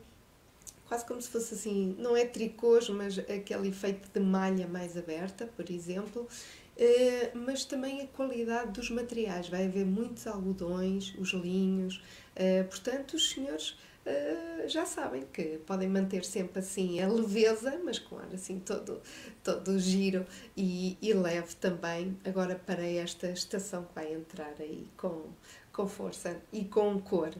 quase 0.86 1.04
como 1.06 1.20
se 1.20 1.28
fosse 1.28 1.54
assim, 1.54 1.94
não 1.98 2.16
é 2.16 2.24
tricôs, 2.24 2.88
mas 2.90 3.18
aquele 3.18 3.68
efeito 3.68 4.08
de 4.12 4.20
malha 4.20 4.66
mais 4.66 4.96
aberta, 4.96 5.46
por 5.56 5.70
exemplo, 5.70 6.22
uh, 6.22 7.38
mas 7.38 7.64
também 7.64 8.02
a 8.02 8.06
qualidade 8.08 8.72
dos 8.72 8.90
materiais. 8.90 9.48
Vai 9.48 9.66
haver 9.66 9.86
muitos 9.86 10.26
algodões, 10.26 11.14
os 11.18 11.32
linhos, 11.32 12.02
uh, 12.36 12.68
portanto, 12.68 13.14
os 13.14 13.30
senhores 13.30 13.76
uh, 14.06 14.68
já 14.68 14.86
sabem 14.86 15.24
que 15.32 15.58
podem 15.66 15.88
manter 15.88 16.24
sempre 16.24 16.60
assim 16.60 17.00
a 17.00 17.08
leveza, 17.08 17.80
mas 17.84 17.98
com 17.98 18.16
ar 18.16 18.28
assim 18.32 18.58
todo, 18.58 19.00
todo 19.42 19.78
giro 19.78 20.26
e, 20.56 20.96
e 21.00 21.12
leve 21.12 21.54
também, 21.56 22.16
agora 22.24 22.54
para 22.54 22.84
esta 22.86 23.28
estação 23.28 23.84
que 23.84 23.94
vai 23.94 24.12
entrar 24.12 24.54
aí 24.58 24.86
com, 24.96 25.24
com 25.72 25.86
força 25.86 26.40
e 26.52 26.64
com 26.64 27.00
cor. 27.00 27.34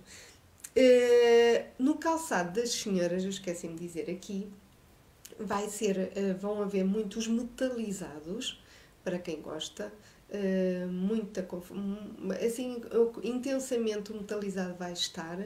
Uh, 0.77 1.65
no 1.79 1.97
calçado 1.99 2.61
das 2.61 2.73
senhoras, 2.73 3.23
eu 3.23 3.31
esqueci-me 3.31 3.75
de 3.75 3.87
dizer 3.87 4.11
aqui, 4.11 4.51
vai 5.39 5.69
ser, 5.69 5.97
uh, 5.97 6.37
vão 6.41 6.61
haver 6.63 6.85
muitos 6.85 7.29
metalizados, 7.29 8.61
para 9.05 9.21
quem 9.21 9.41
gosta, 9.41 9.93
uh, 10.31 10.89
muita, 10.89 11.47
assim, 12.45 12.83
intensamente 13.23 14.13
metalizado 14.13 14.75
vai 14.75 14.93
estar, 14.93 15.39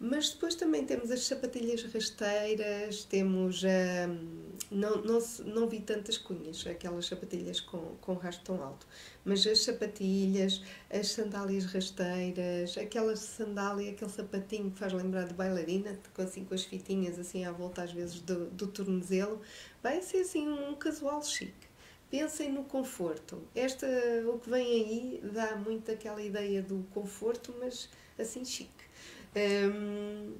mas 0.00 0.30
depois 0.30 0.54
também 0.54 0.86
temos 0.86 1.10
as 1.10 1.24
sapatilhas 1.24 1.82
rasteiras, 1.92 3.04
temos. 3.04 3.62
Hum, 3.62 4.48
não, 4.70 5.02
não, 5.02 5.18
não 5.44 5.68
vi 5.68 5.80
tantas 5.80 6.16
cunhas, 6.16 6.66
aquelas 6.66 7.06
sapatilhas 7.06 7.60
com, 7.60 7.96
com 8.00 8.14
rastro 8.14 8.54
tão 8.54 8.64
alto, 8.64 8.86
mas 9.24 9.44
as 9.46 9.64
sapatilhas, 9.64 10.62
as 10.88 11.08
sandálias 11.08 11.66
rasteiras, 11.66 12.78
aquela 12.78 13.14
sandália, 13.16 13.90
aquele 13.90 14.10
sapatinho 14.10 14.70
que 14.70 14.78
faz 14.78 14.92
lembrar 14.92 15.26
de 15.26 15.34
bailarina, 15.34 15.98
com, 16.14 16.22
assim, 16.22 16.44
com 16.44 16.54
as 16.54 16.64
fitinhas 16.64 17.18
assim 17.18 17.44
à 17.44 17.52
volta 17.52 17.82
às 17.82 17.92
vezes 17.92 18.20
do, 18.20 18.46
do 18.46 18.68
tornozelo, 18.68 19.40
vai 19.82 20.00
ser 20.00 20.18
assim 20.18 20.48
um 20.48 20.74
casual 20.76 21.22
chique. 21.22 21.68
Pensem 22.08 22.50
no 22.52 22.64
conforto. 22.64 23.42
Esta, 23.54 23.86
o 24.26 24.38
que 24.38 24.48
vem 24.48 24.66
aí 24.66 25.20
dá 25.32 25.56
muito 25.56 25.90
aquela 25.92 26.22
ideia 26.22 26.62
do 26.62 26.86
conforto, 26.94 27.54
mas 27.60 27.88
assim 28.18 28.44
chique. 28.44 28.89
Um, 29.36 30.34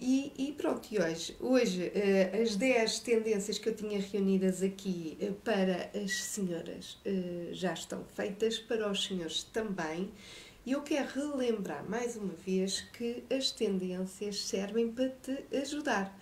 e, 0.00 0.32
e, 0.38 0.52
pronto, 0.52 0.86
e 0.92 0.98
hoje, 1.00 1.36
hoje 1.40 1.88
uh, 1.88 2.42
as 2.42 2.54
10 2.54 3.00
tendências 3.00 3.58
que 3.58 3.68
eu 3.68 3.74
tinha 3.74 3.98
reunidas 3.98 4.62
aqui 4.62 5.18
uh, 5.20 5.32
para 5.44 5.90
as 5.92 6.22
senhoras 6.22 6.96
uh, 7.04 7.52
já 7.52 7.72
estão 7.72 8.04
feitas, 8.14 8.58
para 8.58 8.88
os 8.88 9.04
senhores 9.04 9.42
também. 9.42 10.12
E 10.64 10.72
eu 10.72 10.82
quero 10.82 11.08
relembrar 11.08 11.84
mais 11.88 12.14
uma 12.14 12.34
vez 12.34 12.82
que 12.92 13.24
as 13.28 13.50
tendências 13.50 14.44
servem 14.44 14.92
para 14.92 15.08
te 15.08 15.56
ajudar, 15.56 16.14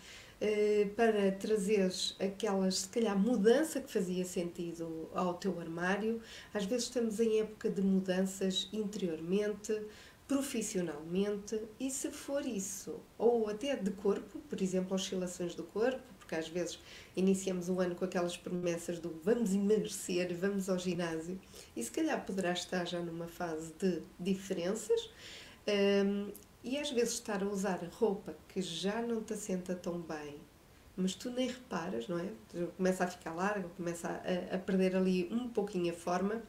para 0.94 1.32
trazeres 1.32 2.14
aquelas, 2.20 2.80
se 2.80 2.88
calhar, 2.90 3.18
mudança 3.18 3.80
que 3.80 3.90
fazia 3.90 4.24
sentido 4.24 5.10
ao 5.12 5.34
teu 5.34 5.58
armário. 5.58 6.22
Às 6.54 6.64
vezes 6.64 6.84
estamos 6.84 7.18
em 7.18 7.40
época 7.40 7.68
de 7.68 7.82
mudanças 7.82 8.68
interiormente, 8.72 9.76
profissionalmente 10.26 11.60
e 11.78 11.90
se 11.90 12.10
for 12.10 12.44
isso, 12.44 13.00
ou 13.16 13.48
até 13.48 13.76
de 13.76 13.90
corpo, 13.92 14.40
por 14.40 14.60
exemplo, 14.60 14.94
oscilações 14.94 15.54
do 15.54 15.62
corpo, 15.62 16.02
porque 16.18 16.34
às 16.34 16.48
vezes 16.48 16.80
iniciamos 17.14 17.68
o 17.68 17.80
ano 17.80 17.94
com 17.94 18.04
aquelas 18.04 18.36
promessas 18.36 18.98
do 18.98 19.20
vamos 19.22 19.54
emagrecer, 19.54 20.34
vamos 20.34 20.68
ao 20.68 20.78
ginásio, 20.78 21.40
e 21.76 21.82
se 21.82 21.90
calhar 21.90 22.24
poderá 22.26 22.52
estar 22.52 22.84
já 22.84 23.00
numa 23.00 23.28
fase 23.28 23.72
de 23.78 24.02
diferenças, 24.18 25.10
um, 26.04 26.32
e 26.64 26.76
às 26.76 26.90
vezes 26.90 27.14
estar 27.14 27.44
a 27.44 27.46
usar 27.46 27.78
roupa 27.92 28.36
que 28.48 28.60
já 28.60 29.00
não 29.00 29.22
te 29.22 29.34
assenta 29.34 29.76
tão 29.76 30.00
bem, 30.00 30.40
mas 30.96 31.14
tu 31.14 31.30
nem 31.30 31.46
reparas, 31.46 32.08
não 32.08 32.18
é? 32.18 32.32
Começa 32.76 33.04
a 33.04 33.06
ficar 33.06 33.32
larga, 33.32 33.68
começa 33.76 34.08
a, 34.08 34.56
a 34.56 34.58
perder 34.58 34.96
ali 34.96 35.28
um 35.30 35.48
pouquinho 35.48 35.92
a 35.92 35.96
forma 35.96 36.42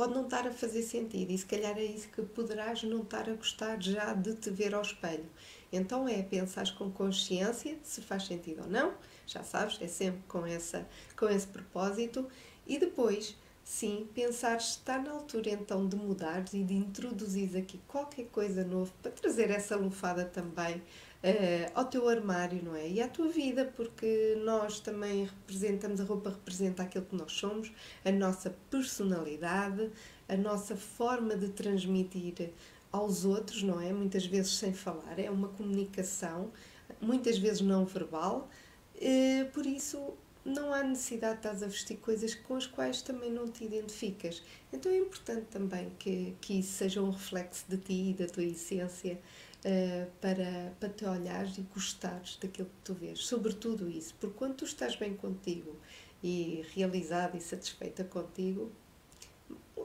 pode 0.00 0.14
não 0.14 0.24
estar 0.24 0.46
a 0.46 0.50
fazer 0.50 0.82
sentido 0.82 1.30
e 1.30 1.36
se 1.36 1.44
calhar 1.44 1.76
é 1.76 1.84
isso 1.84 2.08
que 2.08 2.22
poderás 2.22 2.82
não 2.84 3.02
estar 3.02 3.28
a 3.28 3.34
gostar 3.34 3.82
já 3.82 4.14
de 4.14 4.34
te 4.34 4.48
ver 4.48 4.74
ao 4.74 4.80
espelho. 4.80 5.26
Então 5.70 6.08
é 6.08 6.22
pensar 6.22 6.74
com 6.74 6.90
consciência 6.90 7.76
se 7.82 8.00
faz 8.00 8.24
sentido 8.26 8.62
ou 8.62 8.66
não, 8.66 8.94
já 9.26 9.44
sabes, 9.44 9.76
é 9.78 9.86
sempre 9.86 10.22
com, 10.26 10.46
essa, 10.46 10.88
com 11.14 11.28
esse 11.28 11.46
propósito 11.46 12.26
e 12.66 12.78
depois 12.78 13.36
sim, 13.62 14.08
pensar 14.14 14.58
se 14.62 14.78
está 14.78 14.98
na 14.98 15.10
altura 15.10 15.50
então 15.50 15.86
de 15.86 15.96
mudares 15.96 16.54
e 16.54 16.64
de 16.64 16.72
introduzir 16.72 17.54
aqui 17.58 17.78
qualquer 17.86 18.24
coisa 18.28 18.64
novo 18.64 18.90
para 19.02 19.12
trazer 19.12 19.50
essa 19.50 19.76
lufada 19.76 20.24
também 20.24 20.82
uh, 21.22 21.70
ao 21.74 21.84
teu 21.84 22.08
armário, 22.08 22.62
não 22.62 22.74
é? 22.74 22.88
E 22.88 23.00
à 23.00 23.08
tua 23.08 23.28
vida, 23.28 23.64
porque 23.76 24.38
nós 24.44 24.80
também 24.80 25.24
representamos, 25.24 26.00
a 26.00 26.04
roupa 26.04 26.30
representa 26.30 26.82
aquilo 26.82 27.04
que 27.04 27.16
nós 27.16 27.32
somos, 27.32 27.72
a 28.04 28.10
nossa 28.10 28.54
personalidade, 28.70 29.90
a 30.28 30.36
nossa 30.36 30.76
forma 30.76 31.36
de 31.36 31.48
transmitir 31.48 32.50
aos 32.92 33.24
outros, 33.24 33.62
não 33.62 33.80
é? 33.80 33.92
Muitas 33.92 34.26
vezes 34.26 34.52
sem 34.56 34.72
falar, 34.72 35.18
é 35.18 35.30
uma 35.30 35.48
comunicação, 35.48 36.50
muitas 37.00 37.38
vezes 37.38 37.60
não 37.60 37.84
verbal, 37.84 38.48
uh, 38.96 39.50
por 39.52 39.66
isso 39.66 40.14
não 40.42 40.72
há 40.72 40.82
necessidade 40.82 41.34
de 41.34 41.38
estás 41.40 41.62
a 41.62 41.66
vestir 41.66 41.98
coisas 41.98 42.34
com 42.34 42.56
as 42.56 42.66
quais 42.66 43.02
também 43.02 43.30
não 43.30 43.46
te 43.46 43.64
identificas. 43.64 44.42
Então 44.72 44.90
é 44.90 44.96
importante 44.96 45.46
também 45.50 45.92
que, 45.98 46.34
que 46.40 46.60
isso 46.60 46.72
seja 46.72 47.02
um 47.02 47.10
reflexo 47.10 47.64
de 47.68 47.76
ti 47.76 48.10
e 48.10 48.14
da 48.14 48.26
tua 48.26 48.44
essência 48.44 49.20
uh, 49.64 50.10
para, 50.20 50.74
para 50.78 50.88
te 50.88 51.04
olhares 51.04 51.58
e 51.58 51.62
gostares 51.62 52.36
daquilo 52.36 52.68
que 52.68 52.82
tu 52.84 52.94
vês. 52.94 53.20
Sobretudo 53.20 53.88
isso, 53.88 54.14
porque 54.20 54.36
quando 54.36 54.54
tu 54.56 54.64
estás 54.64 54.96
bem 54.96 55.14
contigo 55.14 55.76
e 56.22 56.64
realizada 56.74 57.36
e 57.36 57.40
satisfeita 57.40 58.04
contigo, 58.04 58.70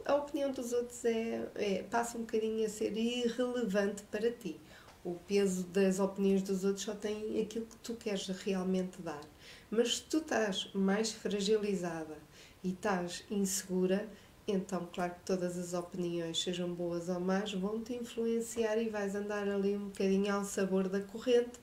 a 0.06 0.16
opinião 0.16 0.52
dos 0.52 0.74
outros 0.74 1.04
é, 1.06 1.48
é, 1.56 1.84
passa 1.84 2.18
um 2.18 2.22
bocadinho 2.22 2.66
a 2.66 2.70
ser 2.70 2.96
irrelevante 2.96 4.04
para 4.04 4.32
ti. 4.32 4.60
O 5.04 5.14
peso 5.14 5.64
das 5.66 6.00
opiniões 6.00 6.42
dos 6.42 6.64
outros 6.64 6.84
só 6.84 6.96
tem 6.96 7.42
aquilo 7.42 7.66
que 7.66 7.78
tu 7.78 7.94
queres 7.94 8.28
realmente 8.28 9.02
dar. 9.02 9.22
Mas 9.70 9.98
se 9.98 10.04
tu 10.04 10.18
estás 10.18 10.70
mais 10.74 11.12
fragilizada 11.12 12.18
e 12.64 12.70
estás 12.70 13.24
insegura, 13.30 14.10
então, 14.48 14.88
claro 14.94 15.16
que 15.16 15.26
todas 15.26 15.58
as 15.58 15.74
opiniões, 15.74 16.42
sejam 16.42 16.72
boas 16.74 17.10
ou 17.10 17.20
más, 17.20 17.52
vão 17.54 17.82
te 17.82 17.94
influenciar 17.94 18.78
e 18.78 18.90
vais 18.90 19.16
andar 19.16 19.48
ali 19.48 19.76
um 19.76 19.86
bocadinho 19.86 20.34
ao 20.34 20.44
sabor 20.44 20.88
da 20.88 21.02
corrente 21.02 21.60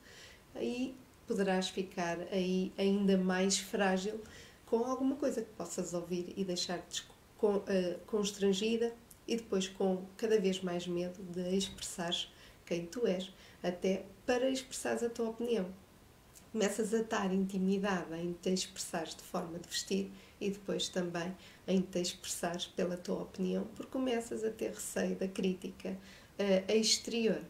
e 0.59 0.93
poderás 1.25 1.69
ficar 1.69 2.19
aí 2.31 2.73
ainda 2.77 3.17
mais 3.17 3.57
frágil 3.57 4.19
com 4.65 4.83
alguma 4.83 5.15
coisa 5.15 5.41
que 5.41 5.51
possas 5.53 5.93
ouvir 5.93 6.33
e 6.35 6.43
deixar-te 6.43 7.05
eh, 7.67 7.97
constrangida 8.05 8.93
e 9.27 9.37
depois 9.37 9.67
com 9.67 10.03
cada 10.17 10.39
vez 10.39 10.61
mais 10.61 10.85
medo 10.85 11.23
de 11.23 11.55
expressar 11.55 12.13
quem 12.65 12.85
tu 12.85 13.07
és, 13.07 13.31
até 13.61 14.05
para 14.25 14.49
expressares 14.49 15.03
a 15.03 15.09
tua 15.09 15.29
opinião. 15.29 15.67
Começas 16.51 16.93
a 16.93 16.99
estar 16.99 17.33
intimidada 17.33 18.17
em 18.17 18.33
te 18.33 18.49
expressares 18.49 19.15
de 19.15 19.23
forma 19.23 19.57
de 19.57 19.67
vestir 19.67 20.11
e 20.43 20.51
depois 20.51 20.89
também 20.89 21.35
em 21.67 21.81
te 21.81 21.99
expressares 21.99 22.65
pela 22.65 22.97
tua 22.97 23.21
opinião, 23.21 23.65
porque 23.75 23.91
começas 23.91 24.43
a 24.43 24.49
ter 24.49 24.71
receio 24.71 25.15
da 25.15 25.27
crítica 25.27 25.97
uh, 26.39 26.71
exterior. 26.71 27.41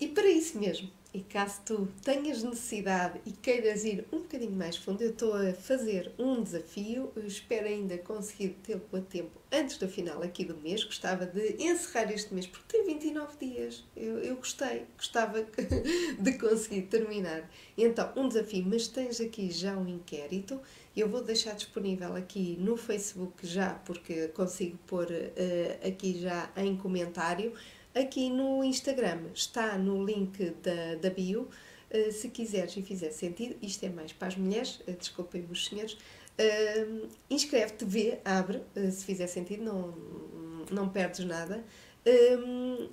E 0.00 0.08
para 0.08 0.28
isso 0.28 0.58
mesmo, 0.58 0.90
e 1.12 1.20
caso 1.20 1.62
tu 1.64 1.88
tenhas 2.02 2.42
necessidade 2.42 3.18
e 3.24 3.32
queiras 3.32 3.82
ir 3.84 4.04
um 4.12 4.18
bocadinho 4.18 4.52
mais 4.52 4.76
fundo, 4.76 5.02
eu 5.02 5.10
estou 5.10 5.34
a 5.34 5.54
fazer 5.54 6.12
um 6.18 6.42
desafio, 6.42 7.10
eu 7.16 7.26
espero 7.26 7.66
ainda 7.66 7.96
conseguir 7.96 8.50
tê-lo 8.62 8.82
a 8.92 9.00
tempo 9.00 9.40
antes 9.50 9.78
do 9.78 9.88
final 9.88 10.22
aqui 10.22 10.44
do 10.44 10.56
mês. 10.56 10.84
Gostava 10.84 11.24
de 11.24 11.56
encerrar 11.62 12.12
este 12.12 12.34
mês 12.34 12.46
porque 12.46 12.76
tem 12.76 12.84
29 12.84 13.36
dias. 13.38 13.84
Eu, 13.96 14.18
eu 14.18 14.36
gostei, 14.36 14.84
gostava 14.96 15.46
de 16.20 16.32
conseguir 16.34 16.82
terminar. 16.82 17.50
Então, 17.76 18.12
um 18.14 18.28
desafio, 18.28 18.64
mas 18.66 18.86
tens 18.86 19.18
aqui 19.20 19.50
já 19.50 19.76
um 19.76 19.88
inquérito. 19.88 20.60
Eu 20.94 21.08
vou 21.08 21.22
deixar 21.22 21.54
disponível 21.54 22.16
aqui 22.16 22.56
no 22.60 22.76
Facebook 22.76 23.46
já, 23.46 23.74
porque 23.86 24.28
consigo 24.28 24.76
pôr 24.86 25.06
uh, 25.06 25.88
aqui 25.88 26.20
já 26.20 26.50
em 26.56 26.76
comentário 26.76 27.54
Aqui 27.94 28.30
no 28.30 28.62
Instagram 28.62 29.22
está 29.34 29.76
no 29.78 30.04
link 30.04 30.50
da, 30.62 30.94
da 31.00 31.10
bio. 31.10 31.48
Uh, 31.90 32.12
se 32.12 32.28
quiseres 32.28 32.76
e 32.76 32.82
fizer 32.82 33.10
sentido, 33.10 33.56
isto 33.62 33.82
é 33.84 33.88
mais 33.88 34.12
para 34.12 34.28
as 34.28 34.36
mulheres, 34.36 34.78
uh, 34.86 34.92
desculpem 34.92 35.46
os 35.50 35.66
senhores, 35.66 35.94
uh, 35.94 37.08
inscreve-te, 37.30 37.82
vê, 37.82 38.18
abre, 38.22 38.60
se 38.92 39.06
fizer 39.06 39.26
sentido, 39.26 39.64
não, 39.64 39.94
não 40.70 40.90
perdes 40.90 41.24
nada, 41.24 41.64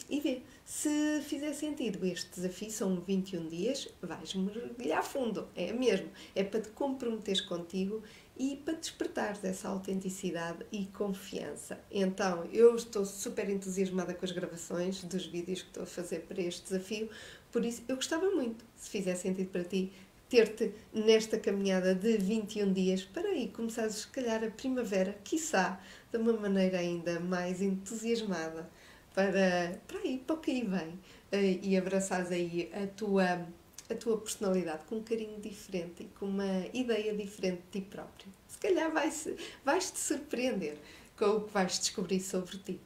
e 0.10 0.20
vê. 0.20 0.42
Se 0.64 1.22
fizer 1.22 1.54
sentido 1.54 2.06
este 2.06 2.32
desafio, 2.36 2.72
são 2.72 3.00
21 3.02 3.48
dias, 3.48 3.88
vais 4.02 4.34
mergulhar 4.34 5.04
fundo, 5.04 5.48
é 5.56 5.72
mesmo, 5.72 6.10
é 6.34 6.44
para 6.44 6.62
te 6.62 6.70
comprometeres 6.70 7.42
contigo 7.42 8.02
e 8.38 8.58
para 8.58 8.74
despertar 8.74 9.38
essa 9.44 9.70
autenticidade 9.70 10.66
e 10.72 10.86
confiança. 10.88 11.80
Então, 11.90 12.46
eu 12.52 12.76
estou 12.76 13.06
super 13.06 13.50
entusiasmada 13.50 14.14
com 14.14 14.26
as 14.26 14.32
gravações 14.32 15.04
dos 15.04 15.26
vídeos 15.26 15.62
que 15.62 15.70
estou 15.70 15.84
a 15.84 15.88
fazer 15.88 16.22
para 16.22 16.42
este 16.42 16.64
desafio, 16.64 17.10
por 17.52 17.64
isso 17.64 17.84
eu 17.88 17.96
gostava 17.96 18.30
muito, 18.32 18.66
se 18.76 18.90
fizer 18.90 19.16
sentido 19.16 19.50
para 19.50 19.64
ti, 19.64 19.94
ter-te 20.30 20.74
nesta 20.94 21.40
caminhada 21.40 21.94
de 21.94 22.18
21 22.18 22.74
dias 22.74 23.04
para 23.04 23.30
aí 23.30 23.48
começares, 23.50 23.96
se 23.96 24.08
calhar, 24.08 24.44
a 24.44 24.50
primavera, 24.50 25.18
quiçá, 25.24 25.80
de 26.12 26.18
uma 26.18 26.34
maneira 26.34 26.80
ainda 26.80 27.20
mais 27.20 27.62
entusiasmada, 27.62 28.70
para, 29.14 29.80
para 29.88 30.00
aí, 30.00 30.18
para 30.26 30.36
o 30.36 30.40
que 30.40 30.52
aí 30.52 30.64
vem, 30.66 31.00
eh, 31.32 31.60
e 31.62 31.78
abraçares 31.78 32.32
aí 32.32 32.70
a 32.74 32.86
tua 32.88 33.48
a 33.90 33.96
tua 33.96 34.18
personalidade 34.18 34.84
com 34.86 34.96
um 34.96 35.04
carinho 35.04 35.40
diferente 35.40 36.04
e 36.04 36.06
com 36.20 36.26
uma 36.26 36.66
ideia 36.74 37.14
diferente 37.14 37.62
de 37.72 37.82
ti 37.82 37.88
próprio. 37.88 38.28
Se 38.48 38.58
calhar 38.58 38.92
vais-te 38.92 39.36
vais 39.64 39.92
-te 39.92 40.00
surpreender 40.00 40.78
com 41.18 41.26
o 41.26 41.42
que 41.42 41.54
vais 41.54 41.80
descobrir 41.80 42.20
sobre 42.20 42.58
ti. 42.58 42.80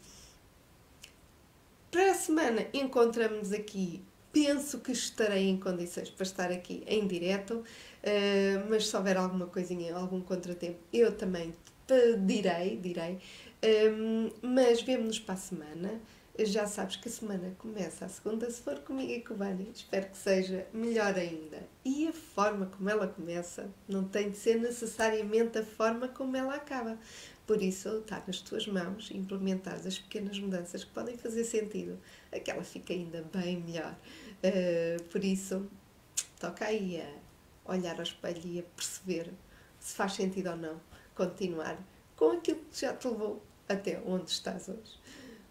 Para 1.92 2.12
a 2.12 2.16
semana 2.16 2.68
encontramos 2.74 3.52
aqui. 3.52 4.02
Penso 4.32 4.80
que 4.80 4.92
estarei 4.92 5.50
em 5.50 5.58
condições 5.58 6.12
para 6.12 6.24
estar 6.24 6.52
aqui 6.52 6.84
em 6.86 7.08
direto, 7.08 7.64
eh, 8.04 8.64
mas 8.70 8.88
se 8.88 8.96
houver 8.96 9.18
alguma 9.18 9.48
coisinha, 9.48 9.96
algum 9.96 10.22
contratempo, 10.22 10.78
eu 10.94 11.18
também 11.18 11.52
direi, 12.26 12.78
direi. 12.78 13.18
Eh, 13.60 13.92
mas 14.44 14.84
vemo-nos 14.84 15.18
para 15.20 15.34
a 15.34 15.38
semana 15.38 16.00
já 16.38 16.68
sabes 16.68 16.96
que 16.96 17.10
a 17.10 17.12
semana 17.12 17.56
começa 17.58 18.06
a 18.06 18.10
segunda, 18.10 18.50
se 18.50 18.62
for 18.62 18.80
comigo 18.80 19.12
e 19.12 19.22
com 19.22 19.34
o 19.34 19.38
Vânia, 19.38 19.68
espero 19.74 20.08
que 20.08 20.18
seja 20.18 20.68
melhor 20.74 21.16
ainda. 21.16 21.68
E 21.84 22.08
a 22.08 22.14
forma 22.14 22.68
como 22.68 22.90
ela 22.90 23.08
começa 23.08 23.70
não 23.88 24.04
tem 24.06 24.30
de 24.30 24.38
ser 24.38 24.60
necessariamente 24.60 25.58
a 25.58 25.66
forma 25.66 26.08
como 26.08 26.38
ela 26.38 26.56
acaba. 26.56 26.98
Por 27.46 27.62
isso, 27.62 27.90
está 27.98 28.24
nas 28.26 28.42
tuas 28.42 28.68
mãos 28.68 29.10
implementar 29.12 29.76
as 29.76 29.98
pequenas 29.98 30.40
mudanças 30.40 30.84
que 30.84 30.92
podem 30.92 31.18
fazer 31.18 31.44
sentido. 31.44 32.00
Aquela 32.32 32.64
fica 32.64 32.94
ainda 32.94 33.26
bem 33.34 33.60
melhor. 33.60 33.98
Uh, 34.44 35.04
por 35.06 35.24
isso, 35.24 35.68
toca 36.40 36.66
aí 36.66 37.02
a 37.02 37.72
olhar 37.72 37.96
ao 37.96 38.04
espelho 38.04 38.42
e 38.46 38.60
a 38.60 38.64
perceber 38.64 39.32
se 39.80 39.96
faz 39.96 40.14
sentido 40.14 40.52
ou 40.52 40.58
não 40.58 40.80
continuar 41.16 41.78
com 42.16 42.32
aquilo 42.32 42.60
que 42.72 42.80
já 42.80 42.94
te 42.94 43.08
levou 43.08 43.42
até 43.68 44.02
onde 44.06 44.30
estás 44.30 44.70
hoje. 44.70 45.00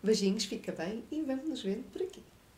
Beijinhos, 0.03 0.45
fica 0.45 0.73
bem 0.73 1.05
e 1.11 1.23
vamos 1.23 1.49
nos 1.49 1.63
ver 1.63 1.83
por 1.93 2.03
aqui. 2.03 2.28